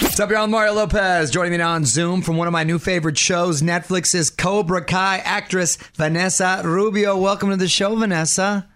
What's 0.00 0.20
up, 0.20 0.30
y'all? 0.30 0.46
Mario 0.46 0.74
Lopez. 0.74 1.32
Joining 1.32 1.50
me 1.50 1.58
now 1.58 1.72
on 1.72 1.84
Zoom 1.84 2.22
from 2.22 2.36
one 2.36 2.46
of 2.46 2.52
my 2.52 2.62
new 2.62 2.78
favorite 2.78 3.18
shows, 3.18 3.62
Netflix's 3.62 4.30
Cobra 4.30 4.84
Kai 4.84 5.18
actress 5.24 5.76
Vanessa 5.96 6.62
Rubio. 6.64 7.16
Welcome 7.16 7.50
to 7.50 7.56
the 7.56 7.66
show, 7.66 7.96
Vanessa. 7.96 8.68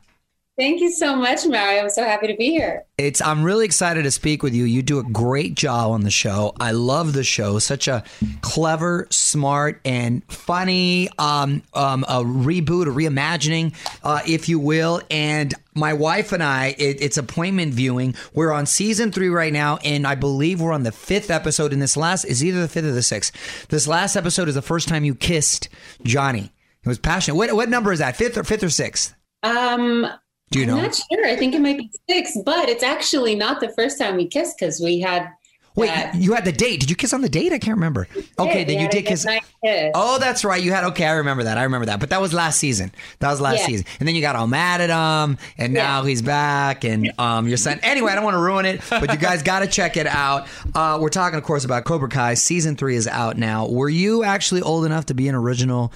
Thank 0.60 0.82
you 0.82 0.90
so 0.90 1.16
much, 1.16 1.46
Mario. 1.46 1.84
I'm 1.84 1.88
so 1.88 2.04
happy 2.04 2.26
to 2.26 2.36
be 2.36 2.50
here. 2.50 2.84
It's 2.98 3.22
I'm 3.22 3.42
really 3.42 3.64
excited 3.64 4.02
to 4.02 4.10
speak 4.10 4.42
with 4.42 4.52
you. 4.52 4.64
You 4.64 4.82
do 4.82 4.98
a 4.98 5.02
great 5.02 5.54
job 5.54 5.90
on 5.90 6.02
the 6.02 6.10
show. 6.10 6.52
I 6.60 6.72
love 6.72 7.14
the 7.14 7.24
show. 7.24 7.58
Such 7.58 7.88
a 7.88 8.04
clever, 8.42 9.06
smart, 9.08 9.80
and 9.86 10.22
funny 10.30 11.08
um, 11.18 11.62
um, 11.72 12.04
a 12.04 12.22
reboot, 12.22 12.88
a 12.88 12.90
reimagining, 12.90 13.74
uh, 14.04 14.20
if 14.28 14.50
you 14.50 14.58
will. 14.58 15.00
And 15.10 15.54
my 15.74 15.94
wife 15.94 16.30
and 16.32 16.42
I, 16.42 16.74
it, 16.76 17.00
it's 17.00 17.16
appointment 17.16 17.72
viewing. 17.72 18.14
We're 18.34 18.52
on 18.52 18.66
season 18.66 19.12
three 19.12 19.30
right 19.30 19.54
now, 19.54 19.78
and 19.82 20.06
I 20.06 20.14
believe 20.14 20.60
we're 20.60 20.74
on 20.74 20.82
the 20.82 20.92
fifth 20.92 21.30
episode. 21.30 21.72
And 21.72 21.80
this 21.80 21.96
last 21.96 22.26
is 22.26 22.44
either 22.44 22.60
the 22.60 22.68
fifth 22.68 22.84
or 22.84 22.92
the 22.92 23.02
sixth. 23.02 23.66
This 23.70 23.88
last 23.88 24.14
episode 24.14 24.46
is 24.46 24.56
the 24.56 24.60
first 24.60 24.88
time 24.88 25.04
you 25.04 25.14
kissed 25.14 25.70
Johnny. 26.02 26.52
It 26.84 26.88
was 26.88 26.98
passionate. 26.98 27.36
What 27.36 27.50
what 27.54 27.70
number 27.70 27.94
is 27.94 28.00
that? 28.00 28.14
Fifth 28.14 28.36
or 28.36 28.44
fifth 28.44 28.62
or 28.62 28.68
sixth? 28.68 29.14
Um, 29.42 30.06
Do 30.50 30.58
you 30.58 30.66
know? 30.66 30.76
I'm 30.76 30.82
not 30.82 30.94
sure. 31.12 31.26
I 31.26 31.36
think 31.36 31.54
it 31.54 31.60
might 31.60 31.78
be 31.78 31.90
six, 32.08 32.36
but 32.44 32.68
it's 32.68 32.82
actually 32.82 33.34
not 33.36 33.60
the 33.60 33.68
first 33.70 33.98
time 33.98 34.16
we 34.16 34.26
kissed 34.26 34.58
because 34.58 34.80
we 34.80 34.98
had. 35.00 35.28
Wait, 35.76 35.86
that- 35.86 36.16
you 36.16 36.34
had 36.34 36.44
the 36.44 36.50
date. 36.50 36.80
Did 36.80 36.90
you 36.90 36.96
kiss 36.96 37.12
on 37.12 37.20
the 37.20 37.28
date? 37.28 37.52
I 37.52 37.58
can't 37.60 37.76
remember. 37.76 38.08
Okay, 38.40 38.64
then 38.64 38.80
you 38.80 38.88
did 38.88 39.06
kiss. 39.06 39.24
kiss. 39.64 39.92
Oh, 39.94 40.18
that's 40.18 40.44
right. 40.44 40.60
You 40.60 40.72
had 40.72 40.82
okay. 40.86 41.06
I 41.06 41.12
remember 41.12 41.44
that. 41.44 41.56
I 41.56 41.62
remember 41.62 41.86
that. 41.86 42.00
But 42.00 42.10
that 42.10 42.20
was 42.20 42.34
last 42.34 42.58
season. 42.58 42.90
That 43.20 43.30
was 43.30 43.40
last 43.40 43.60
Yeah. 43.60 43.66
season. 43.66 43.86
And 44.00 44.08
then 44.08 44.16
you 44.16 44.20
got 44.20 44.34
all 44.34 44.48
mad 44.48 44.80
at 44.80 44.90
him, 44.90 45.38
and 45.56 45.72
now 45.72 46.02
he's 46.02 46.20
back, 46.22 46.84
and 46.84 47.12
um, 47.20 47.46
your 47.46 47.56
son. 47.56 47.78
Anyway, 47.84 48.10
I 48.10 48.16
don't 48.16 48.24
want 48.24 48.34
to 48.34 48.40
ruin 48.40 48.66
it, 48.66 48.80
but 48.90 49.12
you 49.12 49.18
guys 49.18 49.42
got 49.44 49.60
to 49.60 49.68
check 49.68 49.96
it 49.96 50.08
out. 50.08 50.48
Uh, 50.74 50.98
we're 51.00 51.08
talking, 51.10 51.38
of 51.38 51.44
course, 51.44 51.64
about 51.64 51.84
Cobra 51.84 52.08
Kai. 52.08 52.34
Season 52.34 52.74
three 52.74 52.96
is 52.96 53.06
out 53.06 53.38
now. 53.38 53.68
Were 53.68 53.88
you 53.88 54.24
actually 54.24 54.62
old 54.62 54.84
enough 54.84 55.06
to 55.06 55.14
be 55.14 55.28
an 55.28 55.36
original 55.36 55.92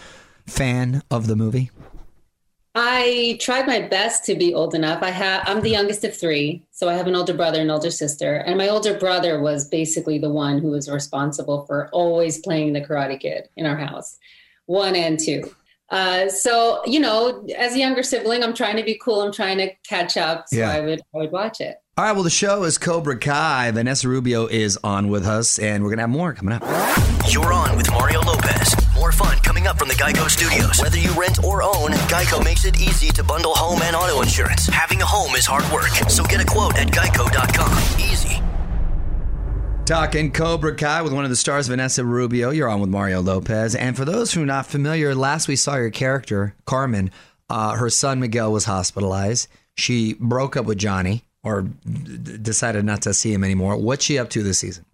fan 0.46 1.02
of 1.10 1.26
the 1.26 1.34
movie? 1.34 1.72
I 2.76 3.38
tried 3.40 3.66
my 3.68 3.80
best 3.82 4.24
to 4.24 4.34
be 4.34 4.52
old 4.52 4.74
enough. 4.74 5.02
I 5.02 5.10
have 5.10 5.42
I'm 5.46 5.60
the 5.60 5.70
youngest 5.70 6.02
of 6.02 6.16
three, 6.16 6.62
so 6.72 6.88
I 6.88 6.94
have 6.94 7.06
an 7.06 7.14
older 7.14 7.34
brother 7.34 7.60
and 7.60 7.70
older 7.70 7.90
sister. 7.90 8.34
And 8.34 8.58
my 8.58 8.68
older 8.68 8.98
brother 8.98 9.40
was 9.40 9.68
basically 9.68 10.18
the 10.18 10.30
one 10.30 10.58
who 10.58 10.70
was 10.70 10.90
responsible 10.90 11.66
for 11.66 11.88
always 11.90 12.38
playing 12.38 12.72
the 12.72 12.80
Karate 12.80 13.20
Kid 13.20 13.48
in 13.56 13.64
our 13.64 13.76
house, 13.76 14.18
one 14.66 14.96
and 14.96 15.20
two. 15.20 15.54
Uh, 15.90 16.28
so 16.28 16.82
you 16.84 16.98
know, 16.98 17.46
as 17.56 17.74
a 17.74 17.78
younger 17.78 18.02
sibling, 18.02 18.42
I'm 18.42 18.54
trying 18.54 18.76
to 18.76 18.82
be 18.82 18.98
cool. 19.00 19.22
I'm 19.22 19.32
trying 19.32 19.58
to 19.58 19.70
catch 19.88 20.16
up. 20.16 20.48
So 20.48 20.56
Yeah. 20.56 20.70
I 20.70 20.80
would 20.80 21.00
I 21.14 21.18
would 21.18 21.30
watch 21.30 21.60
it. 21.60 21.76
All 21.96 22.04
right, 22.04 22.12
well, 22.12 22.24
the 22.24 22.30
show 22.30 22.64
is 22.64 22.76
Cobra 22.76 23.16
Kai. 23.16 23.70
Vanessa 23.70 24.08
Rubio 24.08 24.46
is 24.46 24.76
on 24.82 25.10
with 25.10 25.24
us, 25.24 25.60
and 25.60 25.84
we're 25.84 25.90
going 25.90 25.98
to 25.98 26.02
have 26.02 26.10
more 26.10 26.32
coming 26.32 26.54
up. 26.54 26.62
You're 27.28 27.52
on 27.52 27.76
with 27.76 27.88
Mario 27.92 28.20
Lopez. 28.22 28.74
More 29.04 29.12
fun 29.12 29.36
coming 29.40 29.66
up 29.66 29.78
from 29.78 29.88
the 29.88 29.94
Geico 29.94 30.30
Studios. 30.30 30.80
Whether 30.80 30.96
you 30.96 31.12
rent 31.12 31.44
or 31.44 31.62
own, 31.62 31.90
Geico 32.08 32.42
makes 32.42 32.64
it 32.64 32.80
easy 32.80 33.08
to 33.08 33.22
bundle 33.22 33.52
home 33.54 33.82
and 33.82 33.94
auto 33.94 34.22
insurance. 34.22 34.66
Having 34.68 35.02
a 35.02 35.04
home 35.04 35.34
is 35.34 35.44
hard 35.44 35.70
work, 35.70 35.90
so 36.08 36.24
get 36.24 36.40
a 36.40 36.44
quote 36.46 36.78
at 36.78 36.88
geico.com. 36.88 38.00
Easy. 38.00 38.40
Talking 39.84 40.32
Cobra 40.32 40.74
Kai 40.74 41.02
with 41.02 41.12
one 41.12 41.24
of 41.24 41.28
the 41.28 41.36
stars, 41.36 41.68
Vanessa 41.68 42.02
Rubio. 42.02 42.48
You're 42.48 42.70
on 42.70 42.80
with 42.80 42.88
Mario 42.88 43.20
Lopez. 43.20 43.74
And 43.74 43.94
for 43.94 44.06
those 44.06 44.32
who 44.32 44.42
are 44.42 44.46
not 44.46 44.64
familiar, 44.64 45.14
last 45.14 45.48
we 45.48 45.56
saw 45.56 45.76
your 45.76 45.90
character, 45.90 46.54
Carmen, 46.64 47.10
uh, 47.50 47.76
her 47.76 47.90
son 47.90 48.20
Miguel 48.20 48.52
was 48.52 48.64
hospitalized. 48.64 49.48
She 49.74 50.14
broke 50.14 50.56
up 50.56 50.64
with 50.64 50.78
Johnny 50.78 51.24
or 51.42 51.60
d- 51.60 52.38
decided 52.38 52.86
not 52.86 53.02
to 53.02 53.12
see 53.12 53.34
him 53.34 53.44
anymore. 53.44 53.76
What's 53.76 54.02
she 54.02 54.18
up 54.18 54.30
to 54.30 54.42
this 54.42 54.60
season? 54.60 54.86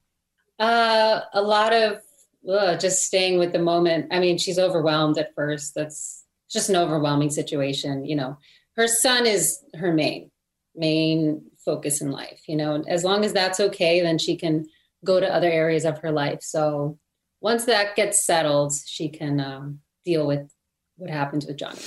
Uh, 0.58 1.20
a 1.32 1.40
lot 1.40 1.72
of 1.72 2.02
ugh, 2.48 2.78
just 2.80 3.04
staying 3.04 3.38
with 3.38 3.52
the 3.52 3.58
moment. 3.58 4.08
I 4.10 4.20
mean, 4.20 4.38
she's 4.38 4.58
overwhelmed 4.58 5.18
at 5.18 5.34
first. 5.34 5.74
That's 5.74 6.24
just 6.50 6.68
an 6.68 6.76
overwhelming 6.76 7.30
situation. 7.30 8.04
You 8.04 8.16
know, 8.16 8.38
her 8.76 8.88
son 8.88 9.26
is 9.26 9.62
her 9.74 9.92
main 9.92 10.30
main 10.74 11.42
focus 11.64 12.00
in 12.00 12.10
life. 12.10 12.42
You 12.46 12.56
know, 12.56 12.82
as 12.88 13.04
long 13.04 13.24
as 13.24 13.32
that's 13.32 13.60
okay, 13.60 14.00
then 14.00 14.18
she 14.18 14.36
can 14.36 14.66
go 15.04 15.20
to 15.20 15.34
other 15.34 15.50
areas 15.50 15.84
of 15.84 15.98
her 15.98 16.12
life. 16.12 16.42
So 16.42 16.98
once 17.40 17.64
that 17.64 17.96
gets 17.96 18.24
settled, 18.24 18.74
she 18.86 19.08
can 19.08 19.40
um, 19.40 19.80
deal 20.04 20.26
with 20.26 20.50
what 20.96 21.10
happens 21.10 21.46
with 21.46 21.56
Johnny. 21.56 21.78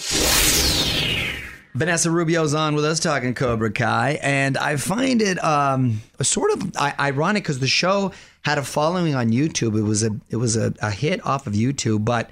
Vanessa 1.74 2.12
Rubio's 2.12 2.54
on 2.54 2.76
with 2.76 2.86
us 2.86 3.00
talking 3.00 3.34
Cobra 3.34 3.72
Kai, 3.72 4.20
and 4.22 4.58
I 4.58 4.76
find 4.78 5.22
it 5.22 5.44
um, 5.44 6.02
sort 6.22 6.52
of 6.52 6.76
ironic 6.78 7.44
because 7.44 7.60
the 7.60 7.68
show 7.68 8.12
had 8.44 8.58
a 8.58 8.64
following 8.64 9.16
on 9.16 9.32
YouTube. 9.32 9.78
It 9.78 9.82
was 9.82 10.04
a 10.04 10.12
it 10.30 10.36
was 10.36 10.56
a, 10.56 10.74
a 10.82 10.92
hit 10.92 11.26
off 11.26 11.48
of 11.48 11.54
YouTube, 11.54 12.06
but 12.06 12.30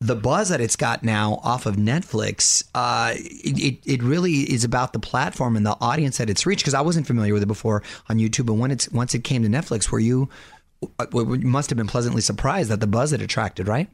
the 0.00 0.16
buzz 0.16 0.48
that 0.50 0.60
it's 0.60 0.76
got 0.76 1.04
now 1.04 1.40
off 1.44 1.64
of 1.64 1.76
Netflix, 1.76 2.64
uh, 2.74 3.14
it, 3.16 3.78
it 3.86 4.02
really 4.02 4.40
is 4.52 4.64
about 4.64 4.92
the 4.92 4.98
platform 4.98 5.56
and 5.56 5.64
the 5.64 5.76
audience 5.80 6.18
that 6.18 6.28
it's 6.28 6.44
reached. 6.44 6.62
Because 6.62 6.74
I 6.74 6.80
wasn't 6.80 7.06
familiar 7.06 7.32
with 7.32 7.42
it 7.42 7.46
before 7.46 7.82
on 8.10 8.18
YouTube, 8.18 8.50
and 8.50 8.58
when 8.58 8.70
it's 8.70 8.90
once 8.90 9.14
it 9.14 9.24
came 9.24 9.42
to 9.42 9.48
Netflix, 9.48 9.90
were 9.90 10.00
you 10.00 10.28
uh, 10.98 11.06
you 11.14 11.38
must 11.46 11.70
have 11.70 11.78
been 11.78 11.86
pleasantly 11.86 12.20
surprised 12.20 12.70
at 12.70 12.80
the 12.80 12.86
buzz 12.86 13.12
it 13.12 13.22
attracted, 13.22 13.68
right? 13.68 13.88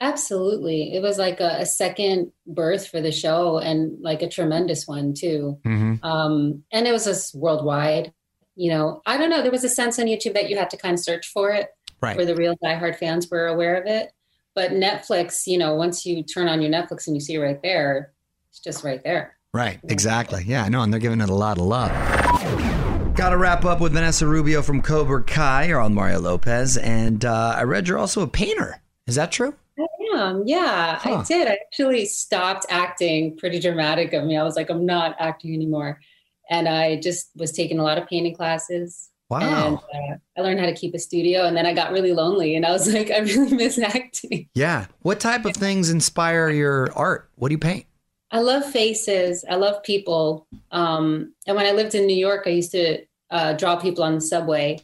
Absolutely. 0.00 0.94
It 0.94 1.02
was 1.02 1.18
like 1.18 1.40
a, 1.40 1.56
a 1.60 1.66
second 1.66 2.32
birth 2.46 2.86
for 2.88 3.00
the 3.00 3.12
show 3.12 3.58
and 3.58 4.00
like 4.02 4.22
a 4.22 4.28
tremendous 4.28 4.86
one 4.86 5.14
too. 5.14 5.58
Mm-hmm. 5.64 6.04
Um, 6.04 6.62
and 6.72 6.86
it 6.86 6.92
was 6.92 7.04
just 7.04 7.34
worldwide. 7.34 8.12
You 8.56 8.70
know, 8.70 9.02
I 9.06 9.16
don't 9.16 9.30
know. 9.30 9.42
There 9.42 9.50
was 9.50 9.64
a 9.64 9.68
sense 9.68 9.98
on 9.98 10.06
YouTube 10.06 10.34
that 10.34 10.48
you 10.50 10.56
had 10.56 10.70
to 10.70 10.76
kind 10.76 10.94
of 10.94 11.00
search 11.00 11.28
for 11.28 11.50
it, 11.50 11.68
Right. 12.00 12.16
where 12.16 12.26
the 12.26 12.36
real 12.36 12.56
diehard 12.62 12.96
fans 12.98 13.28
were 13.30 13.46
aware 13.46 13.76
of 13.80 13.86
it. 13.86 14.12
But 14.54 14.72
Netflix, 14.72 15.46
you 15.46 15.58
know, 15.58 15.74
once 15.74 16.04
you 16.06 16.22
turn 16.22 16.48
on 16.48 16.60
your 16.62 16.70
Netflix 16.70 17.06
and 17.06 17.16
you 17.16 17.20
see 17.20 17.34
it 17.34 17.38
right 17.38 17.60
there, 17.62 18.12
it's 18.50 18.60
just 18.60 18.84
right 18.84 19.02
there. 19.02 19.36
Right, 19.52 19.80
exactly. 19.88 20.44
Yeah, 20.46 20.64
I 20.64 20.68
know, 20.68 20.82
and 20.82 20.92
they're 20.92 21.00
giving 21.00 21.20
it 21.20 21.28
a 21.30 21.34
lot 21.34 21.58
of 21.58 21.64
love. 21.64 21.90
Got 23.14 23.30
to 23.30 23.36
wrap 23.36 23.64
up 23.64 23.80
with 23.80 23.92
Vanessa 23.92 24.26
Rubio 24.26 24.60
from 24.62 24.82
Cobra 24.82 25.22
Kai. 25.22 25.66
You're 25.66 25.80
on 25.80 25.94
Mario 25.94 26.20
Lopez, 26.20 26.76
and 26.76 27.24
uh, 27.24 27.54
I 27.56 27.62
read 27.62 27.88
you're 27.88 27.98
also 27.98 28.22
a 28.22 28.26
painter. 28.28 28.80
Is 29.06 29.14
that 29.14 29.32
true? 29.32 29.54
I 29.78 29.86
am. 30.16 30.44
Yeah, 30.46 30.98
Huh. 30.98 31.16
I 31.16 31.22
did. 31.24 31.48
I 31.48 31.58
actually 31.66 32.06
stopped 32.06 32.66
acting. 32.68 33.36
Pretty 33.36 33.58
dramatic 33.58 34.12
of 34.12 34.24
me. 34.24 34.36
I 34.36 34.42
was 34.42 34.56
like, 34.56 34.70
I'm 34.70 34.86
not 34.86 35.16
acting 35.18 35.54
anymore. 35.54 36.00
And 36.50 36.68
I 36.68 37.00
just 37.00 37.30
was 37.36 37.52
taking 37.52 37.78
a 37.78 37.82
lot 37.82 37.98
of 37.98 38.06
painting 38.06 38.34
classes. 38.34 39.08
Wow. 39.30 39.82
And 39.92 40.12
uh, 40.12 40.16
I 40.36 40.40
learned 40.42 40.60
how 40.60 40.66
to 40.66 40.74
keep 40.74 40.94
a 40.94 40.98
studio. 40.98 41.46
And 41.46 41.56
then 41.56 41.66
I 41.66 41.72
got 41.72 41.92
really 41.92 42.12
lonely 42.12 42.54
and 42.54 42.64
I 42.66 42.72
was 42.72 42.92
like, 42.94 43.10
I 43.10 43.18
really 43.20 43.54
miss 43.54 43.78
acting. 43.78 44.48
Yeah. 44.54 44.86
What 45.00 45.20
type 45.20 45.44
of 45.44 45.54
things 45.56 45.90
inspire 45.90 46.50
your 46.50 46.92
art? 46.94 47.30
What 47.36 47.48
do 47.48 47.54
you 47.54 47.58
paint? 47.58 47.86
I 48.30 48.40
love 48.40 48.64
faces. 48.70 49.44
I 49.48 49.54
love 49.54 49.82
people. 49.82 50.46
Um, 50.72 51.34
and 51.46 51.56
when 51.56 51.66
I 51.66 51.70
lived 51.70 51.94
in 51.94 52.06
New 52.06 52.16
York, 52.16 52.44
I 52.46 52.50
used 52.50 52.72
to 52.72 52.98
uh, 53.30 53.52
draw 53.54 53.76
people 53.76 54.04
on 54.04 54.16
the 54.16 54.20
subway. 54.20 54.80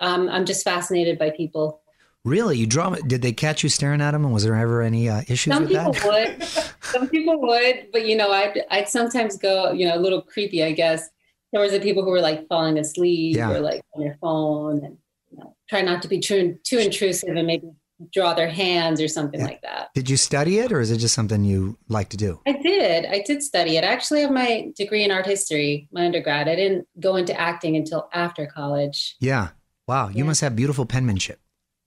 Um, 0.00 0.28
I'm 0.28 0.46
just 0.46 0.64
fascinated 0.64 1.18
by 1.18 1.30
people. 1.30 1.81
Really? 2.24 2.56
You 2.56 2.66
draw? 2.66 2.90
Did 2.90 3.20
they 3.22 3.32
catch 3.32 3.62
you 3.64 3.68
staring 3.68 4.00
at 4.00 4.12
them? 4.12 4.24
And 4.24 4.32
was 4.32 4.44
there 4.44 4.54
ever 4.54 4.80
any 4.82 5.08
uh, 5.08 5.22
issues 5.28 5.52
Some 5.54 5.64
with 5.64 5.72
people 5.72 5.92
that? 5.92 6.38
would, 6.38 6.42
some 6.84 7.08
people 7.08 7.40
would, 7.40 7.88
but 7.92 8.06
you 8.06 8.16
know, 8.16 8.30
I'd 8.30 8.62
I'd 8.70 8.88
sometimes 8.88 9.36
go, 9.36 9.72
you 9.72 9.86
know, 9.88 9.96
a 9.96 9.98
little 10.00 10.22
creepy, 10.22 10.62
I 10.62 10.72
guess. 10.72 11.08
There 11.52 11.60
was 11.60 11.72
the 11.72 11.80
people 11.80 12.04
who 12.04 12.10
were 12.10 12.20
like 12.20 12.46
falling 12.48 12.78
asleep 12.78 13.36
Yeah. 13.36 13.50
or 13.50 13.60
like 13.60 13.82
on 13.94 14.02
their 14.04 14.16
phone, 14.20 14.84
and 14.84 14.96
you 15.30 15.38
know, 15.38 15.56
try 15.68 15.80
not 15.82 16.00
to 16.02 16.08
be 16.08 16.20
too 16.20 16.58
too 16.62 16.78
intrusive 16.78 17.30
and 17.36 17.46
maybe 17.46 17.68
draw 18.12 18.34
their 18.34 18.48
hands 18.48 19.00
or 19.00 19.08
something 19.08 19.40
like 19.42 19.60
that. 19.62 19.88
Did 19.94 20.08
you 20.08 20.16
study 20.16 20.60
it, 20.60 20.70
or 20.72 20.80
is 20.80 20.90
it 20.92 20.98
just 20.98 21.14
something 21.14 21.44
you 21.44 21.76
like 21.88 22.08
to 22.10 22.16
do? 22.16 22.40
I 22.46 22.52
did. 22.52 23.04
I 23.06 23.22
did 23.26 23.42
study 23.42 23.76
it. 23.76 23.84
I 23.84 23.88
actually 23.88 24.22
have 24.22 24.30
my 24.30 24.70
degree 24.76 25.02
in 25.04 25.10
art 25.10 25.26
history, 25.26 25.88
my 25.92 26.06
undergrad. 26.06 26.48
I 26.48 26.54
didn't 26.54 26.86
go 27.00 27.16
into 27.16 27.38
acting 27.38 27.74
until 27.76 28.08
after 28.12 28.46
college. 28.46 29.16
Yeah. 29.20 29.48
Wow. 29.88 30.08
You 30.08 30.24
must 30.24 30.40
have 30.40 30.54
beautiful 30.56 30.86
penmanship. 30.86 31.40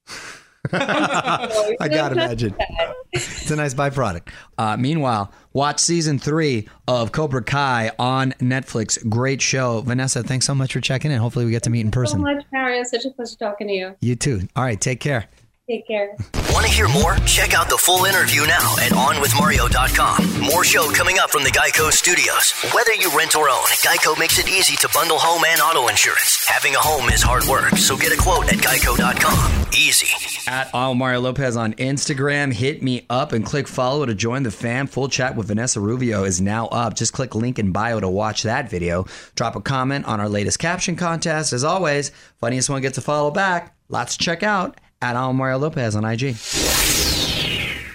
I 0.74 1.88
gotta 1.89 2.13
imagine. 2.13 2.56
It's 3.12 3.52
a 3.52 3.56
nice 3.56 3.74
byproduct. 3.74 4.30
Uh, 4.58 4.78
meanwhile, 4.78 5.32
watch 5.54 5.80
season 5.80 6.20
three 6.20 6.68
of 6.88 7.12
Cobra 7.12 7.44
Kai 7.44 7.91
on 8.00 8.32
Netflix. 8.39 9.08
Great 9.08 9.41
show. 9.41 9.82
Vanessa, 9.82 10.24
thanks 10.24 10.46
so 10.46 10.56
much 10.56 10.74
for 10.74 10.82
checking 10.82 11.12
in. 11.12 11.20
Hopefully, 11.20 11.46
we 11.46 11.52
get 11.52 11.63
to 11.63 11.70
meet 11.70 11.82
in 11.82 11.91
person. 11.91 12.20
So 12.20 12.24
much, 12.24 12.44
Mario. 12.52 12.84
Such 12.84 13.06
a 13.06 13.12
pleasure 13.12 13.36
talking 13.38 13.68
to 13.68 13.74
you. 13.74 13.96
You 14.02 14.15
too. 14.15 14.48
All 14.56 14.63
right. 14.63 14.80
Take 14.80 15.00
care. 15.00 15.28
Take 15.67 15.88
care. 15.88 16.15
Want 16.51 16.63
to 16.63 16.71
hear 16.71 16.88
more? 16.88 17.15
Check 17.25 17.56
out 17.56 17.69
the 17.69 17.78
full 17.78 18.06
interview 18.06 18.45
now 18.45 18.75
at 18.78 18.91
OnWithMario.com. 18.91 20.41
More 20.41 20.63
show 20.63 20.91
coming 20.91 21.17
up 21.17 21.32
from 21.32 21.43
the 21.43 21.49
Geico 21.49 21.91
Studios. 21.91 22.54
Whether 22.71 22.93
you 22.93 23.10
rent 23.17 23.36
or 23.36 23.49
own, 23.49 23.65
Geico 23.84 24.17
makes 24.19 24.38
it 24.38 24.47
easy 24.47 24.75
to 24.78 24.89
bundle 24.93 25.17
home 25.17 25.43
and 25.43 25.60
auto 25.60 25.88
insurance. 25.88 26.45
Having 26.47 26.75
a 26.75 26.80
home 26.80 27.10
is 27.10 27.23
hard 27.23 27.45
work, 27.45 27.71
so 27.78 27.97
get 27.97 28.13
a 28.13 28.21
quote 28.21 28.47
at 28.54 28.60
Geico.com. 28.60 29.65
Easy. 29.73 30.08
At 30.47 30.69
Al 30.75 30.93
Mario 30.93 31.21
Lopez 31.21 31.58
on 31.58 31.73
Instagram. 31.73 32.54
Hit 32.54 32.84
me 32.84 33.08
up 33.10 33.32
and 33.34 33.43
click 33.43 33.67
follow 33.67 34.06
to 34.06 34.13
join 34.13 34.43
the 34.43 34.51
fam. 34.51 34.86
Full 34.86 35.10
chat 35.10 35.36
with 35.36 35.47
Vanessa 35.47 35.80
Rubio 35.80 36.25
is 36.25 36.39
now 36.39 36.67
up. 36.67 36.93
Just 36.93 37.12
click 37.12 37.34
link 37.34 37.58
in 37.58 37.71
bio 37.71 37.99
to 37.99 38.08
watch 38.08 38.43
that 38.43 38.69
video. 38.69 39.08
Drop 39.34 39.56
a 39.56 39.62
comment 39.62 40.06
on 40.06 40.19
our 40.19 40.30
latest 40.30 40.60
caption 40.60 40.95
contest. 40.95 41.54
As 41.54 41.63
always, 41.63 42.12
funniest 42.39 42.69
one 42.69 42.84
gets 42.84 42.99
a 42.99 43.01
follow 43.01 43.32
back. 43.32 43.75
Lots 43.89 44.15
to 44.15 44.23
check 44.23 44.43
out 44.43 44.80
at 45.06 45.15
Al 45.15 45.34
Mario 45.34 45.60
Lopez 45.60 45.96
on 45.96 46.04
IG. 46.04 46.36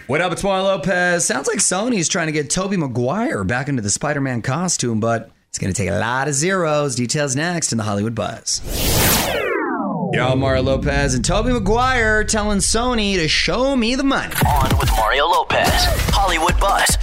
What 0.07 0.20
up? 0.20 0.31
It's 0.31 0.44
Mario 0.44 0.64
Lopez. 0.64 1.25
Sounds 1.25 1.49
like 1.49 1.59
Sony's 1.59 2.09
trying 2.09 2.27
to 2.27 2.33
get 2.33 2.51
Tobey 2.51 2.77
Maguire 2.77 3.42
back 3.42 3.68
into 3.68 3.83
the 3.83 3.90
Spider-Man 3.90 4.42
costume, 4.42 5.01
but 5.01 5.31
it's 5.49 5.59
going 5.59 5.73
to 5.73 5.77
take 5.77 5.90
a 5.90 5.99
lot 5.99 6.29
of 6.29 6.35
zeros. 6.35 6.94
Details 6.94 7.35
next 7.35 7.73
in 7.73 7.79
the 7.79 7.85
Hollywood 7.85 8.14
Buzz. 8.14 8.62
Yo, 10.12 10.37
Mario 10.37 10.62
Lopez 10.62 11.14
and 11.14 11.25
Tobey 11.25 11.53
Maguire 11.53 12.23
telling 12.23 12.59
Sony 12.59 13.16
to 13.16 13.27
show 13.27 13.75
me 13.75 13.96
the 13.96 14.05
money. 14.05 14.33
On 14.46 14.79
with 14.79 14.90
Mario 14.92 15.27
Lopez. 15.27 15.68
Hollywood 16.12 16.59
Buzz. 16.61 16.96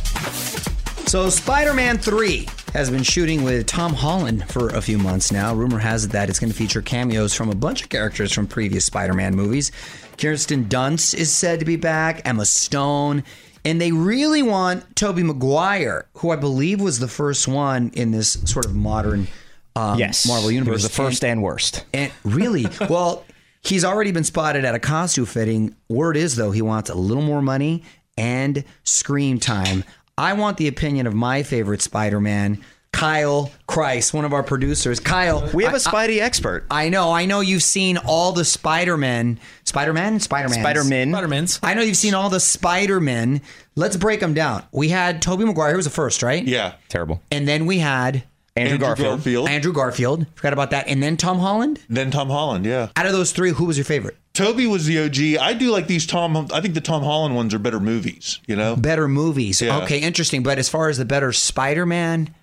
So, 1.10 1.30
Spider 1.30 1.74
Man 1.74 1.98
3 1.98 2.48
has 2.74 2.90
been 2.92 3.04
shooting 3.04 3.44
with 3.44 3.66
Tom 3.66 3.94
Holland 3.94 4.48
for 4.50 4.70
a 4.70 4.82
few 4.82 4.98
months 4.98 5.32
now. 5.32 5.54
Rumor 5.54 5.80
has 5.80 6.06
it 6.06 6.12
that 6.12 6.30
it's 6.30 6.40
going 6.40 6.52
to 6.52 6.58
feature 6.58 6.82
cameos 6.82 7.34
from 7.34 7.50
a 7.50 7.56
bunch 7.56 7.82
of 7.82 7.90
characters 7.90 8.32
from 8.34 8.46
previous 8.48 8.86
Spider 8.86 9.14
Man 9.14 9.36
movies. 9.36 9.72
Kirsten 10.18 10.66
Dunst 10.66 11.16
is 11.16 11.34
said 11.34 11.60
to 11.60 11.66
be 11.66 11.76
back, 11.76 12.22
Emma 12.26 12.46
Stone, 12.46 13.24
and 13.64 13.80
they 13.82 13.92
really 13.92 14.44
want 14.44 14.96
Tobey 14.96 15.24
Maguire, 15.24 16.06
who 16.16 16.32
I 16.32 16.36
believe 16.36 16.82
was 16.82 17.00
the 17.00 17.08
first 17.08 17.48
one 17.48 17.90
in 17.94 18.12
this 18.12 18.32
sort 18.46 18.66
of 18.66 18.76
modern 18.76 19.28
um, 19.76 19.98
Yes. 20.00 20.28
Marvel 20.28 20.52
universe. 20.52 20.74
was 20.74 20.84
the 20.84 20.90
first 20.90 21.24
and 21.24 21.42
worst. 21.42 21.86
And 21.94 22.12
really, 22.24 22.66
well, 22.90 23.26
he's 23.62 23.86
already 23.86 24.12
been 24.12 24.24
spotted 24.24 24.66
at 24.66 24.76
a 24.76 24.80
costume 24.80 25.26
fitting. 25.26 25.76
Word 25.90 26.18
is, 26.18 26.36
though, 26.36 26.52
he 26.52 26.62
wants 26.62 26.90
a 26.90 26.96
little 26.96 27.24
more 27.24 27.42
money 27.42 27.84
and 28.18 28.64
screen 28.84 29.40
time. 29.40 29.84
I 30.18 30.34
want 30.34 30.58
the 30.58 30.68
opinion 30.68 31.06
of 31.06 31.14
my 31.14 31.44
favorite 31.44 31.82
Spider 31.82 32.20
Man, 32.20 32.64
Kyle 32.92 33.52
Christ, 33.68 34.12
one 34.16 34.26
of 34.26 34.34
our 34.34 34.42
producers. 34.42 35.00
Kyle, 35.00 35.48
We 35.54 35.64
have 35.64 35.74
a 35.74 35.78
a 35.78 35.80
Spidey 35.80 36.20
expert. 36.20 36.66
I 36.72 36.90
know, 36.90 37.12
I 37.12 37.26
know 37.28 37.42
you've 37.42 37.62
seen 37.62 37.98
all 37.98 38.32
the 38.32 38.44
Spider-Men, 38.44 39.40
Spider-Man, 39.66 40.20
Spider-Man, 40.20 40.60
Spider-Man. 40.60 41.12
Spider-Man's. 41.12 41.60
I 41.62 41.76
know 41.76 41.84
you've 41.84 41.98
seen 41.98 42.16
all 42.16 42.32
the 42.32 42.40
Spider-Men. 42.40 43.42
Let's 43.76 43.96
break 43.98 44.20
them 44.20 44.34
down. 44.34 44.64
We 44.72 44.90
had 44.90 45.22
Tobey 45.22 45.46
Maguire, 45.46 45.70
who 45.72 45.78
was 45.78 45.86
the 45.86 45.92
first, 45.92 46.24
right? 46.24 46.44
Yeah. 46.44 46.74
Terrible. 46.90 47.22
And 47.30 47.48
then 47.48 47.68
we 47.68 47.78
had 47.78 48.24
Andrew, 48.58 48.74
Andrew 48.74 48.88
Garfield. 48.88 49.10
Garfield. 49.10 49.50
Andrew 49.50 49.74
Garfield. 49.74 50.26
Forgot 50.36 50.54
about 50.54 50.72
that. 50.72 50.88
And 50.88 51.02
then 51.02 51.18
Tom 51.18 51.40
Holland. 51.40 51.80
Then 51.90 52.12
Tom 52.12 52.30
Holland, 52.30 52.66
yeah. 52.66 52.90
Out 52.96 53.06
of 53.06 53.12
those 53.12 53.32
three, 53.32 53.52
who 53.52 53.66
was 53.66 53.78
your 53.78 53.86
favorite? 53.86 54.18
Tobey 54.34 54.68
was 54.68 54.86
the 54.86 55.00
OG. 55.04 55.42
I 55.42 55.54
do 55.54 55.72
like 55.72 55.88
these 55.88 56.06
Tom. 56.06 56.48
I 56.54 56.62
think 56.62 56.74
the 56.76 56.82
Tom 56.82 57.04
Holland 57.04 57.36
ones 57.36 57.54
are 57.54 57.60
better 57.60 57.80
movies. 57.80 58.40
You 58.48 58.56
know, 58.56 58.76
Better 58.76 59.08
movies. 59.08 59.62
Yeah. 59.62 59.80
Okay, 59.82 60.00
interesting. 60.00 60.44
But 60.44 60.60
as 60.60 60.70
far 60.70 60.90
as 60.90 60.98
the 60.98 61.06
better 61.06 61.34
Spider-Man, 61.34 62.34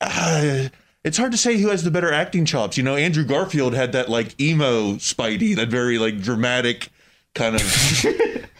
uh, 0.00 0.68
it's 1.04 1.16
hard 1.18 1.32
to 1.32 1.38
say 1.38 1.58
who 1.58 1.68
has 1.68 1.84
the 1.84 1.90
better 1.90 2.12
acting 2.12 2.44
chops. 2.44 2.76
You 2.76 2.82
know, 2.82 2.96
Andrew 2.96 3.24
Garfield 3.24 3.74
had 3.74 3.92
that 3.92 4.08
like 4.08 4.40
emo 4.40 4.94
Spidey, 4.94 5.54
that 5.56 5.68
very 5.68 5.98
like 5.98 6.20
dramatic 6.20 6.88
kind 7.34 7.54
of. 7.54 8.04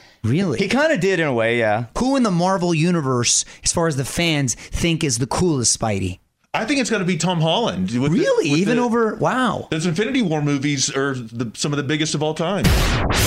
really? 0.22 0.59
He 0.59 0.68
kind 0.68 0.92
of 0.92 1.00
did 1.00 1.18
in 1.20 1.27
a 1.27 1.33
way, 1.35 1.59
yeah. 1.59 1.87
Who 1.98 2.16
in 2.16 2.22
the 2.22 2.31
Marvel 2.31 2.74
universe, 2.74 3.44
as 3.64 3.72
far 3.72 3.88
as 3.88 3.96
the 3.96 4.05
fans, 4.05 4.55
think 4.55 5.03
is 5.03 5.18
the 5.18 5.27
coolest 5.27 5.79
Spidey? 5.79 6.20
I 6.56 6.64
think 6.64 6.78
it's 6.80 6.88
going 6.88 7.00
to 7.00 7.06
be 7.06 7.16
Tom 7.16 7.40
Holland. 7.40 7.90
With 7.90 8.12
the- 8.12 8.18
Really? 8.20 8.50
with 8.52 8.60
Even 8.60 8.76
the- 8.76 8.82
over 8.84 9.16
wow. 9.16 9.66
Those 9.70 9.86
Infinity 9.86 10.22
War 10.22 10.40
movies 10.40 10.88
are 10.94 11.14
the, 11.14 11.50
some 11.54 11.72
of 11.72 11.76
the 11.78 11.82
biggest 11.82 12.14
of 12.14 12.22
all 12.22 12.32
time. 12.32 12.62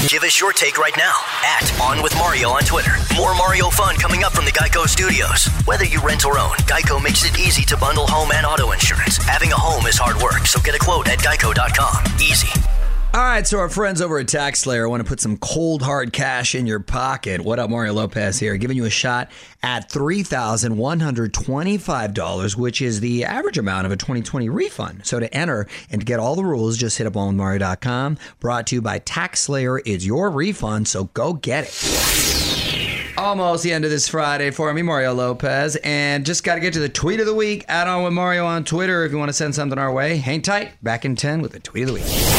Give 0.07 0.23
us 0.23 0.39
your 0.39 0.53
take 0.53 0.77
right 0.77 0.95
now 0.97 1.13
at 1.45 1.79
On 1.81 2.01
With 2.01 2.15
Mario 2.15 2.49
on 2.49 2.61
Twitter. 2.63 2.91
More 3.15 3.35
Mario 3.35 3.69
fun 3.69 3.95
coming 3.97 4.23
up 4.23 4.31
from 4.31 4.45
the 4.45 4.51
Geico 4.51 4.87
Studios. 4.87 5.47
Whether 5.65 5.83
you 5.85 5.99
rent 6.01 6.23
or 6.25 6.39
own, 6.39 6.51
Geico 6.71 7.03
makes 7.03 7.25
it 7.25 7.37
easy 7.37 7.63
to 7.65 7.75
bundle 7.77 8.07
home 8.07 8.31
and 8.31 8.45
auto 8.45 8.71
insurance. 8.71 9.17
Having 9.17 9.51
a 9.51 9.57
home 9.57 9.85
is 9.87 9.97
hard 9.97 10.21
work, 10.23 10.47
so 10.47 10.61
get 10.61 10.73
a 10.75 10.79
quote 10.79 11.09
at 11.09 11.19
geico.com. 11.19 12.05
Easy. 12.21 12.47
All 13.13 13.23
right, 13.23 13.47
so 13.47 13.57
our 13.57 13.69
friends 13.69 13.99
over 13.99 14.19
at 14.19 14.27
Tax 14.27 14.59
Slayer 14.59 14.87
want 14.87 15.01
to 15.01 15.07
put 15.07 15.19
some 15.19 15.37
cold 15.37 15.81
hard 15.81 16.13
cash 16.13 16.53
in 16.53 16.67
your 16.67 16.79
pocket. 16.79 17.41
What 17.41 17.57
up, 17.57 17.69
Mario 17.69 17.93
Lopez 17.93 18.37
here, 18.37 18.57
giving 18.57 18.77
you 18.77 18.85
a 18.85 18.91
shot 18.91 19.31
at 19.63 19.89
three 19.89 20.21
thousand 20.21 20.77
one 20.77 20.99
hundred 20.99 21.33
twenty-five 21.33 22.13
dollars, 22.13 22.55
which 22.55 22.79
is 22.79 22.99
the 22.99 23.23
average 23.25 23.57
amount 23.57 23.87
of 23.87 23.91
a 23.91 23.95
2020 23.95 24.49
refund. 24.49 25.05
So 25.07 25.19
to 25.19 25.33
enter 25.33 25.67
and 25.89 26.01
to 26.01 26.05
get 26.05 26.19
all 26.19 26.35
the 26.35 26.43
rules, 26.43 26.77
just 26.77 26.97
hit 26.99 27.07
up 27.07 27.13
onwithmario.com. 27.13 28.17
Brought 28.39 28.67
to 28.67 28.75
you 28.75 28.81
by 28.83 28.99
Tax 28.99 29.39
Slayer. 29.39 29.79
It's 29.79 30.05
your 30.05 30.29
refund, 30.29 30.87
so 30.87 31.05
go 31.05 31.33
get 31.33 31.63
it. 31.63 33.13
Almost 33.17 33.63
the 33.63 33.73
end 33.73 33.83
of 33.83 33.89
this 33.89 34.07
Friday 34.07 34.51
for 34.51 34.71
me, 34.73 34.83
Mario 34.83 35.13
Lopez, 35.15 35.75
and 35.77 36.23
just 36.23 36.43
got 36.43 36.53
to 36.55 36.61
get 36.61 36.73
to 36.73 36.79
the 36.79 36.89
tweet 36.89 37.19
of 37.19 37.25
the 37.25 37.33
week. 37.33 37.65
Add 37.67 37.87
on 37.87 38.03
with 38.03 38.13
Mario 38.13 38.45
on 38.45 38.63
Twitter 38.63 39.05
if 39.05 39.11
you 39.11 39.17
want 39.17 39.29
to 39.29 39.33
send 39.33 39.55
something 39.55 39.79
our 39.79 39.91
way. 39.91 40.17
Hang 40.17 40.43
tight. 40.43 40.73
Back 40.83 41.03
in 41.03 41.15
ten 41.15 41.41
with 41.41 41.53
the 41.53 41.59
tweet 41.59 41.83
of 41.83 41.87
the 41.87 41.93
week. 41.95 42.36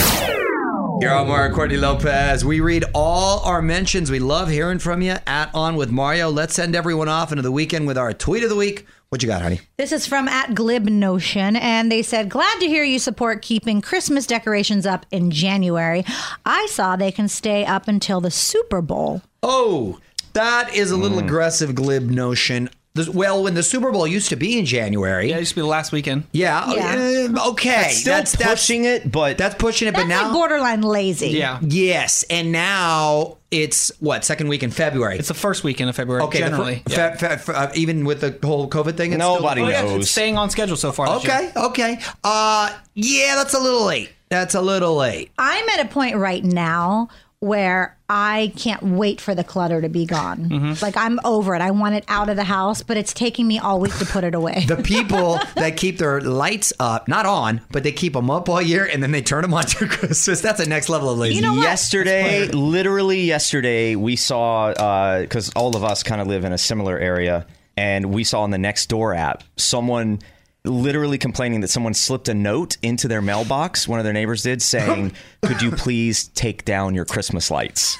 You're 1.01 1.15
on 1.15 1.29
Mario 1.29 1.55
Courtney 1.55 1.77
Lopez. 1.77 2.45
We 2.45 2.59
read 2.59 2.85
all 2.93 3.39
our 3.45 3.63
mentions. 3.63 4.11
We 4.11 4.19
love 4.19 4.49
hearing 4.49 4.81
from 4.81 5.01
you 5.01 5.17
at 5.29 5.55
On 5.55 5.77
with 5.77 5.93
Mario. 5.93 6.29
Let's 6.29 6.55
send 6.55 6.75
everyone 6.75 7.09
off 7.09 7.31
into 7.31 7.43
the 7.43 7.53
weekend 7.53 7.87
with 7.87 7.97
our 7.97 8.13
tweet 8.13 8.43
of 8.43 8.49
the 8.49 8.57
week. 8.57 8.85
What 9.09 9.23
you 9.23 9.29
got, 9.29 9.43
honey? 9.43 9.61
This 9.77 9.93
is 9.93 10.09
from 10.09 10.27
at 10.27 10.57
Glib 10.57 10.87
Notion, 10.87 11.55
and 11.55 11.93
they 11.93 12.03
said, 12.03 12.29
Glad 12.29 12.59
to 12.59 12.67
hear 12.67 12.83
you 12.83 12.99
support 12.99 13.43
keeping 13.43 13.81
Christmas 13.81 14.27
decorations 14.27 14.87
up 14.87 15.07
in 15.13 15.31
January. 15.31 16.05
I 16.45 16.67
saw 16.67 16.97
they 16.97 17.13
can 17.13 17.29
stay 17.29 17.65
up 17.65 17.87
until 17.87 18.21
the 18.21 18.33
Super 18.33 18.83
Bowl. 18.83 19.23
Oh, 19.41 20.01
that 20.33 20.75
is 20.75 20.91
a 20.91 20.97
little 20.97 21.19
mm. 21.19 21.25
aggressive 21.25 21.77
glib 21.77 22.11
notion. 22.11 22.71
This- 22.99 23.09
Well, 23.09 23.43
when 23.43 23.55
the 23.55 23.63
Super 23.63 23.91
Bowl 23.91 24.07
used 24.07 24.29
to 24.29 24.37
be 24.37 24.59
in 24.59 24.65
January. 24.67 25.31
Yeah, 25.31 25.37
it 25.37 25.41
used 25.41 25.51
to 25.51 25.55
be 25.57 25.61
the 25.63 25.67
last 25.67 25.93
weekend. 25.93 26.25
Yeah. 26.33 26.73
Yeah. 26.75 27.29
uh, 27.35 27.51
okay. 27.51 27.89
Still 27.93 28.23
pushing 28.47 28.85
it, 28.85 29.11
but 29.11 29.39
that's 29.39 29.55
pushing 29.55 29.89
it. 29.89 29.93
That's 29.93 30.05
but 30.05 30.09
now, 30.09 30.25
like 30.25 30.33
borderline 30.33 30.83
lazy. 30.83 31.31
Yeah. 31.31 31.59
yes, 31.63 32.25
and 32.29 32.53
now 32.53 33.39
it's 33.51 33.91
what 34.01 34.25
second 34.25 34.49
week 34.49 34.63
in 34.63 34.71
February. 34.71 35.19
It's 35.19 35.29
the 35.29 35.35
first 35.35 35.65
weekend 35.65 35.89
of 35.89 35.97
February, 35.97 36.23
okay. 36.25 36.41
the 36.41 36.45
fir- 36.45 36.51
generally. 36.51 36.83
fe- 36.89 37.15
fe- 37.19 37.37
fe- 37.39 37.53
uh, 37.55 37.71
even 37.75 38.05
with 38.05 38.21
the 38.21 38.37
whole 38.47 38.69
COVID 38.69 38.97
thing, 38.97 39.13
it's 39.13 39.23
still- 39.23 39.37
Nobody 39.37 39.63
Oh, 39.63 39.69
yeah, 39.69 39.83
knows. 39.83 40.03
it's 40.03 40.11
staying 40.11 40.37
on 40.37 40.51
schedule 40.51 40.77
so 40.77 40.93
far. 40.93 41.07
this 41.15 41.25
year. 41.25 41.35
Okay. 41.35 41.51
Okay. 41.97 41.99
Uh, 42.25 42.71
yeah, 42.95 43.37
that's 43.37 43.55
a 43.55 43.59
little 43.61 43.85
late. 43.87 44.11
That's 44.29 44.55
a 44.55 44.61
little 44.61 44.95
late. 44.97 45.31
I'm 45.39 45.67
at 45.71 45.81
a 45.81 45.89
point 45.89 46.17
right 46.17 46.45
now 46.45 47.09
where 47.41 47.97
I 48.09 48.53
can't 48.57 48.83
wait 48.83 49.21
for 49.21 49.33
the 49.33 49.45
clutter 49.45 49.81
to 49.81 49.89
be 49.89 50.07
gone. 50.07 50.49
Mm-hmm. 50.49 50.73
Like 50.83 50.97
I'm 50.97 51.21
over 51.25 51.55
it. 51.55 51.61
I 51.61 51.71
want 51.71 51.95
it 51.95 52.05
out 52.09 52.29
of 52.29 52.37
the 52.37 52.43
house, 52.43 52.83
but 52.83 52.97
it's 52.97 53.13
taking 53.13 53.47
me 53.47 53.61
all 53.61 53.79
week 53.79 53.97
to 53.99 54.07
put 54.07 54.25
it 54.25 54.35
away. 54.35 54.65
The 54.67 54.77
people 54.77 55.39
that 55.55 55.77
keep 55.77 55.99
their 55.99 56.21
lights 56.21 56.73
up, 56.81 57.07
not 57.07 57.27
on, 57.27 57.61
but 57.71 57.85
they 57.85 57.93
keep 57.93 58.15
them 58.15 58.29
up 58.29 58.49
all 58.49 58.61
year 58.61 58.85
and 58.87 59.03
then 59.03 59.13
they 59.13 59.23
turn 59.23 59.43
them 59.43 59.55
on 59.55 59.65
to 59.67 59.87
Christmas. 59.87 60.41
That's 60.41 60.59
a 60.59 60.69
next 60.69 60.89
level 60.89 61.11
of 61.11 61.19
lazy. 61.19 61.41
yesterday, 61.41 62.49
literally 62.49 63.21
yesterday, 63.21 63.95
we 63.95 64.17
saw 64.17 65.21
because 65.21 65.51
all 65.51 65.77
of 65.77 65.85
us 65.85 66.03
kind 66.03 66.21
of 66.21 66.27
live 66.27 66.45
in 66.45 66.53
a 66.53 66.59
similar 66.59 66.99
area, 66.99 67.47
and 67.77 68.13
we 68.13 68.25
saw 68.25 68.43
on 68.43 68.51
the 68.51 68.59
next 68.59 68.87
door 68.87 69.15
app 69.15 69.45
someone 69.57 70.19
literally 70.65 71.19
complaining 71.19 71.61
that 71.61 71.69
someone 71.69 71.95
slipped 71.95 72.29
a 72.29 72.35
note 72.35 72.77
into 72.83 73.09
their 73.09 73.23
mailbox. 73.23 73.89
One 73.89 73.99
of 74.01 74.05
their 74.05 74.13
neighbors 74.13 74.43
did 74.43 74.61
saying, 74.61 75.13
"Could 75.43 75.63
you 75.63 75.71
please 75.71 76.29
take 76.29 76.65
down 76.65 76.95
your 76.95 77.05
Christmas 77.05 77.51
lights?" 77.51 77.97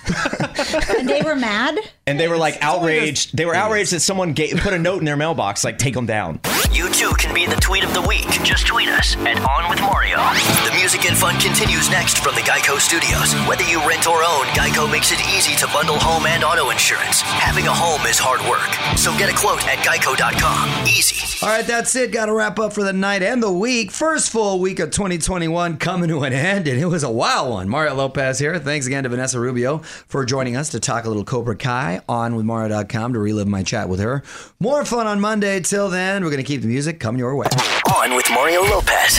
and 0.99 1.09
they 1.09 1.23
were 1.23 1.37
mad. 1.37 1.79
And 2.07 2.19
they 2.19 2.29
were 2.29 2.37
like 2.37 2.59
outraged. 2.61 3.37
They 3.37 3.45
were 3.45 3.55
outraged 3.55 3.93
that 3.93 4.01
someone 4.01 4.33
gave, 4.33 4.57
put 4.59 4.73
a 4.73 4.79
note 4.79 4.99
in 4.99 5.05
their 5.05 5.17
mailbox, 5.17 5.65
like 5.65 5.79
take 5.79 5.95
them 5.95 6.07
down. 6.07 6.41
You 6.79 6.89
too 6.91 7.11
can 7.19 7.35
be 7.35 7.45
the 7.45 7.57
tweet 7.57 7.83
of 7.83 7.93
the 7.93 8.01
week. 8.03 8.29
Just 8.45 8.69
tweet 8.69 8.89
us 8.89 9.17
at 9.27 9.43
On 9.43 9.69
With 9.69 9.81
Mario. 9.81 10.19
The 10.63 10.71
music 10.77 11.07
and 11.07 11.17
fun 11.19 11.35
continues 11.41 11.91
next 11.91 12.19
from 12.19 12.37
the 12.37 12.41
Geico 12.43 12.79
Studios. 12.79 13.35
Whether 13.49 13.65
you 13.65 13.81
rent 13.81 14.07
or 14.07 14.23
own, 14.23 14.47
Geico 14.55 14.89
makes 14.89 15.11
it 15.11 15.19
easy 15.37 15.57
to 15.57 15.67
bundle 15.75 15.99
home 15.99 16.25
and 16.27 16.45
auto 16.45 16.71
insurance. 16.71 17.21
Having 17.23 17.67
a 17.67 17.75
home 17.75 18.07
is 18.07 18.17
hard 18.17 18.41
work, 18.49 18.71
so 18.97 19.11
get 19.19 19.29
a 19.29 19.37
quote 19.37 19.67
at 19.67 19.79
geico.com. 19.79 20.87
Easy. 20.87 21.45
All 21.45 21.49
right, 21.49 21.67
that's 21.67 21.97
it. 21.97 22.13
Got 22.13 22.27
to 22.27 22.33
wrap 22.33 22.61
up 22.61 22.73
for 22.73 22.85
the 22.85 22.93
night 22.93 23.25
and 23.25 23.43
the 23.43 23.53
week. 23.53 23.91
First 23.91 24.31
full 24.31 24.61
week 24.61 24.79
of 24.79 24.93
2021 24.93 25.79
coming 25.79 26.09
to 26.11 26.23
an 26.23 26.33
end, 26.33 26.69
and 26.69 26.81
it 26.81 26.87
was 26.87 27.03
a 27.03 27.11
wild 27.11 27.51
one. 27.51 27.69
Mario 27.69 27.95
Lopez 27.95 28.39
here. 28.39 28.57
Thanks 28.61 28.87
again 28.87 29.03
to 29.03 29.09
Vanessa 29.09 29.41
Rubio 29.41 29.79
for 29.79 30.25
joining 30.25 30.55
us 30.55 30.69
to 30.71 30.81
talk 30.81 31.07
a 31.07 31.09
little 31.09 31.25
Cobra 31.25 31.57
Kai 31.57 32.03
on 32.09 32.37
with 32.37 32.45
Mario.com 32.45 33.15
to 33.15 33.19
relive 33.19 33.49
my 33.49 33.65
chat 33.65 33.89
with 33.89 33.99
her. 33.99 34.23
More 34.61 34.85
fun 34.85 35.09
on 35.09 35.21
Monday. 35.21 35.59
Till 35.59 35.89
then, 35.89 36.23
we're 36.23 36.31
going 36.31 36.43
to 36.43 36.47
keep 36.47 36.68
music 36.69 37.01
coming 37.01 37.19
your 37.19 37.35
way. 37.35 37.49
On 37.97 38.15
with 38.15 38.29
Mario 38.31 38.63
Lopez. 38.63 39.19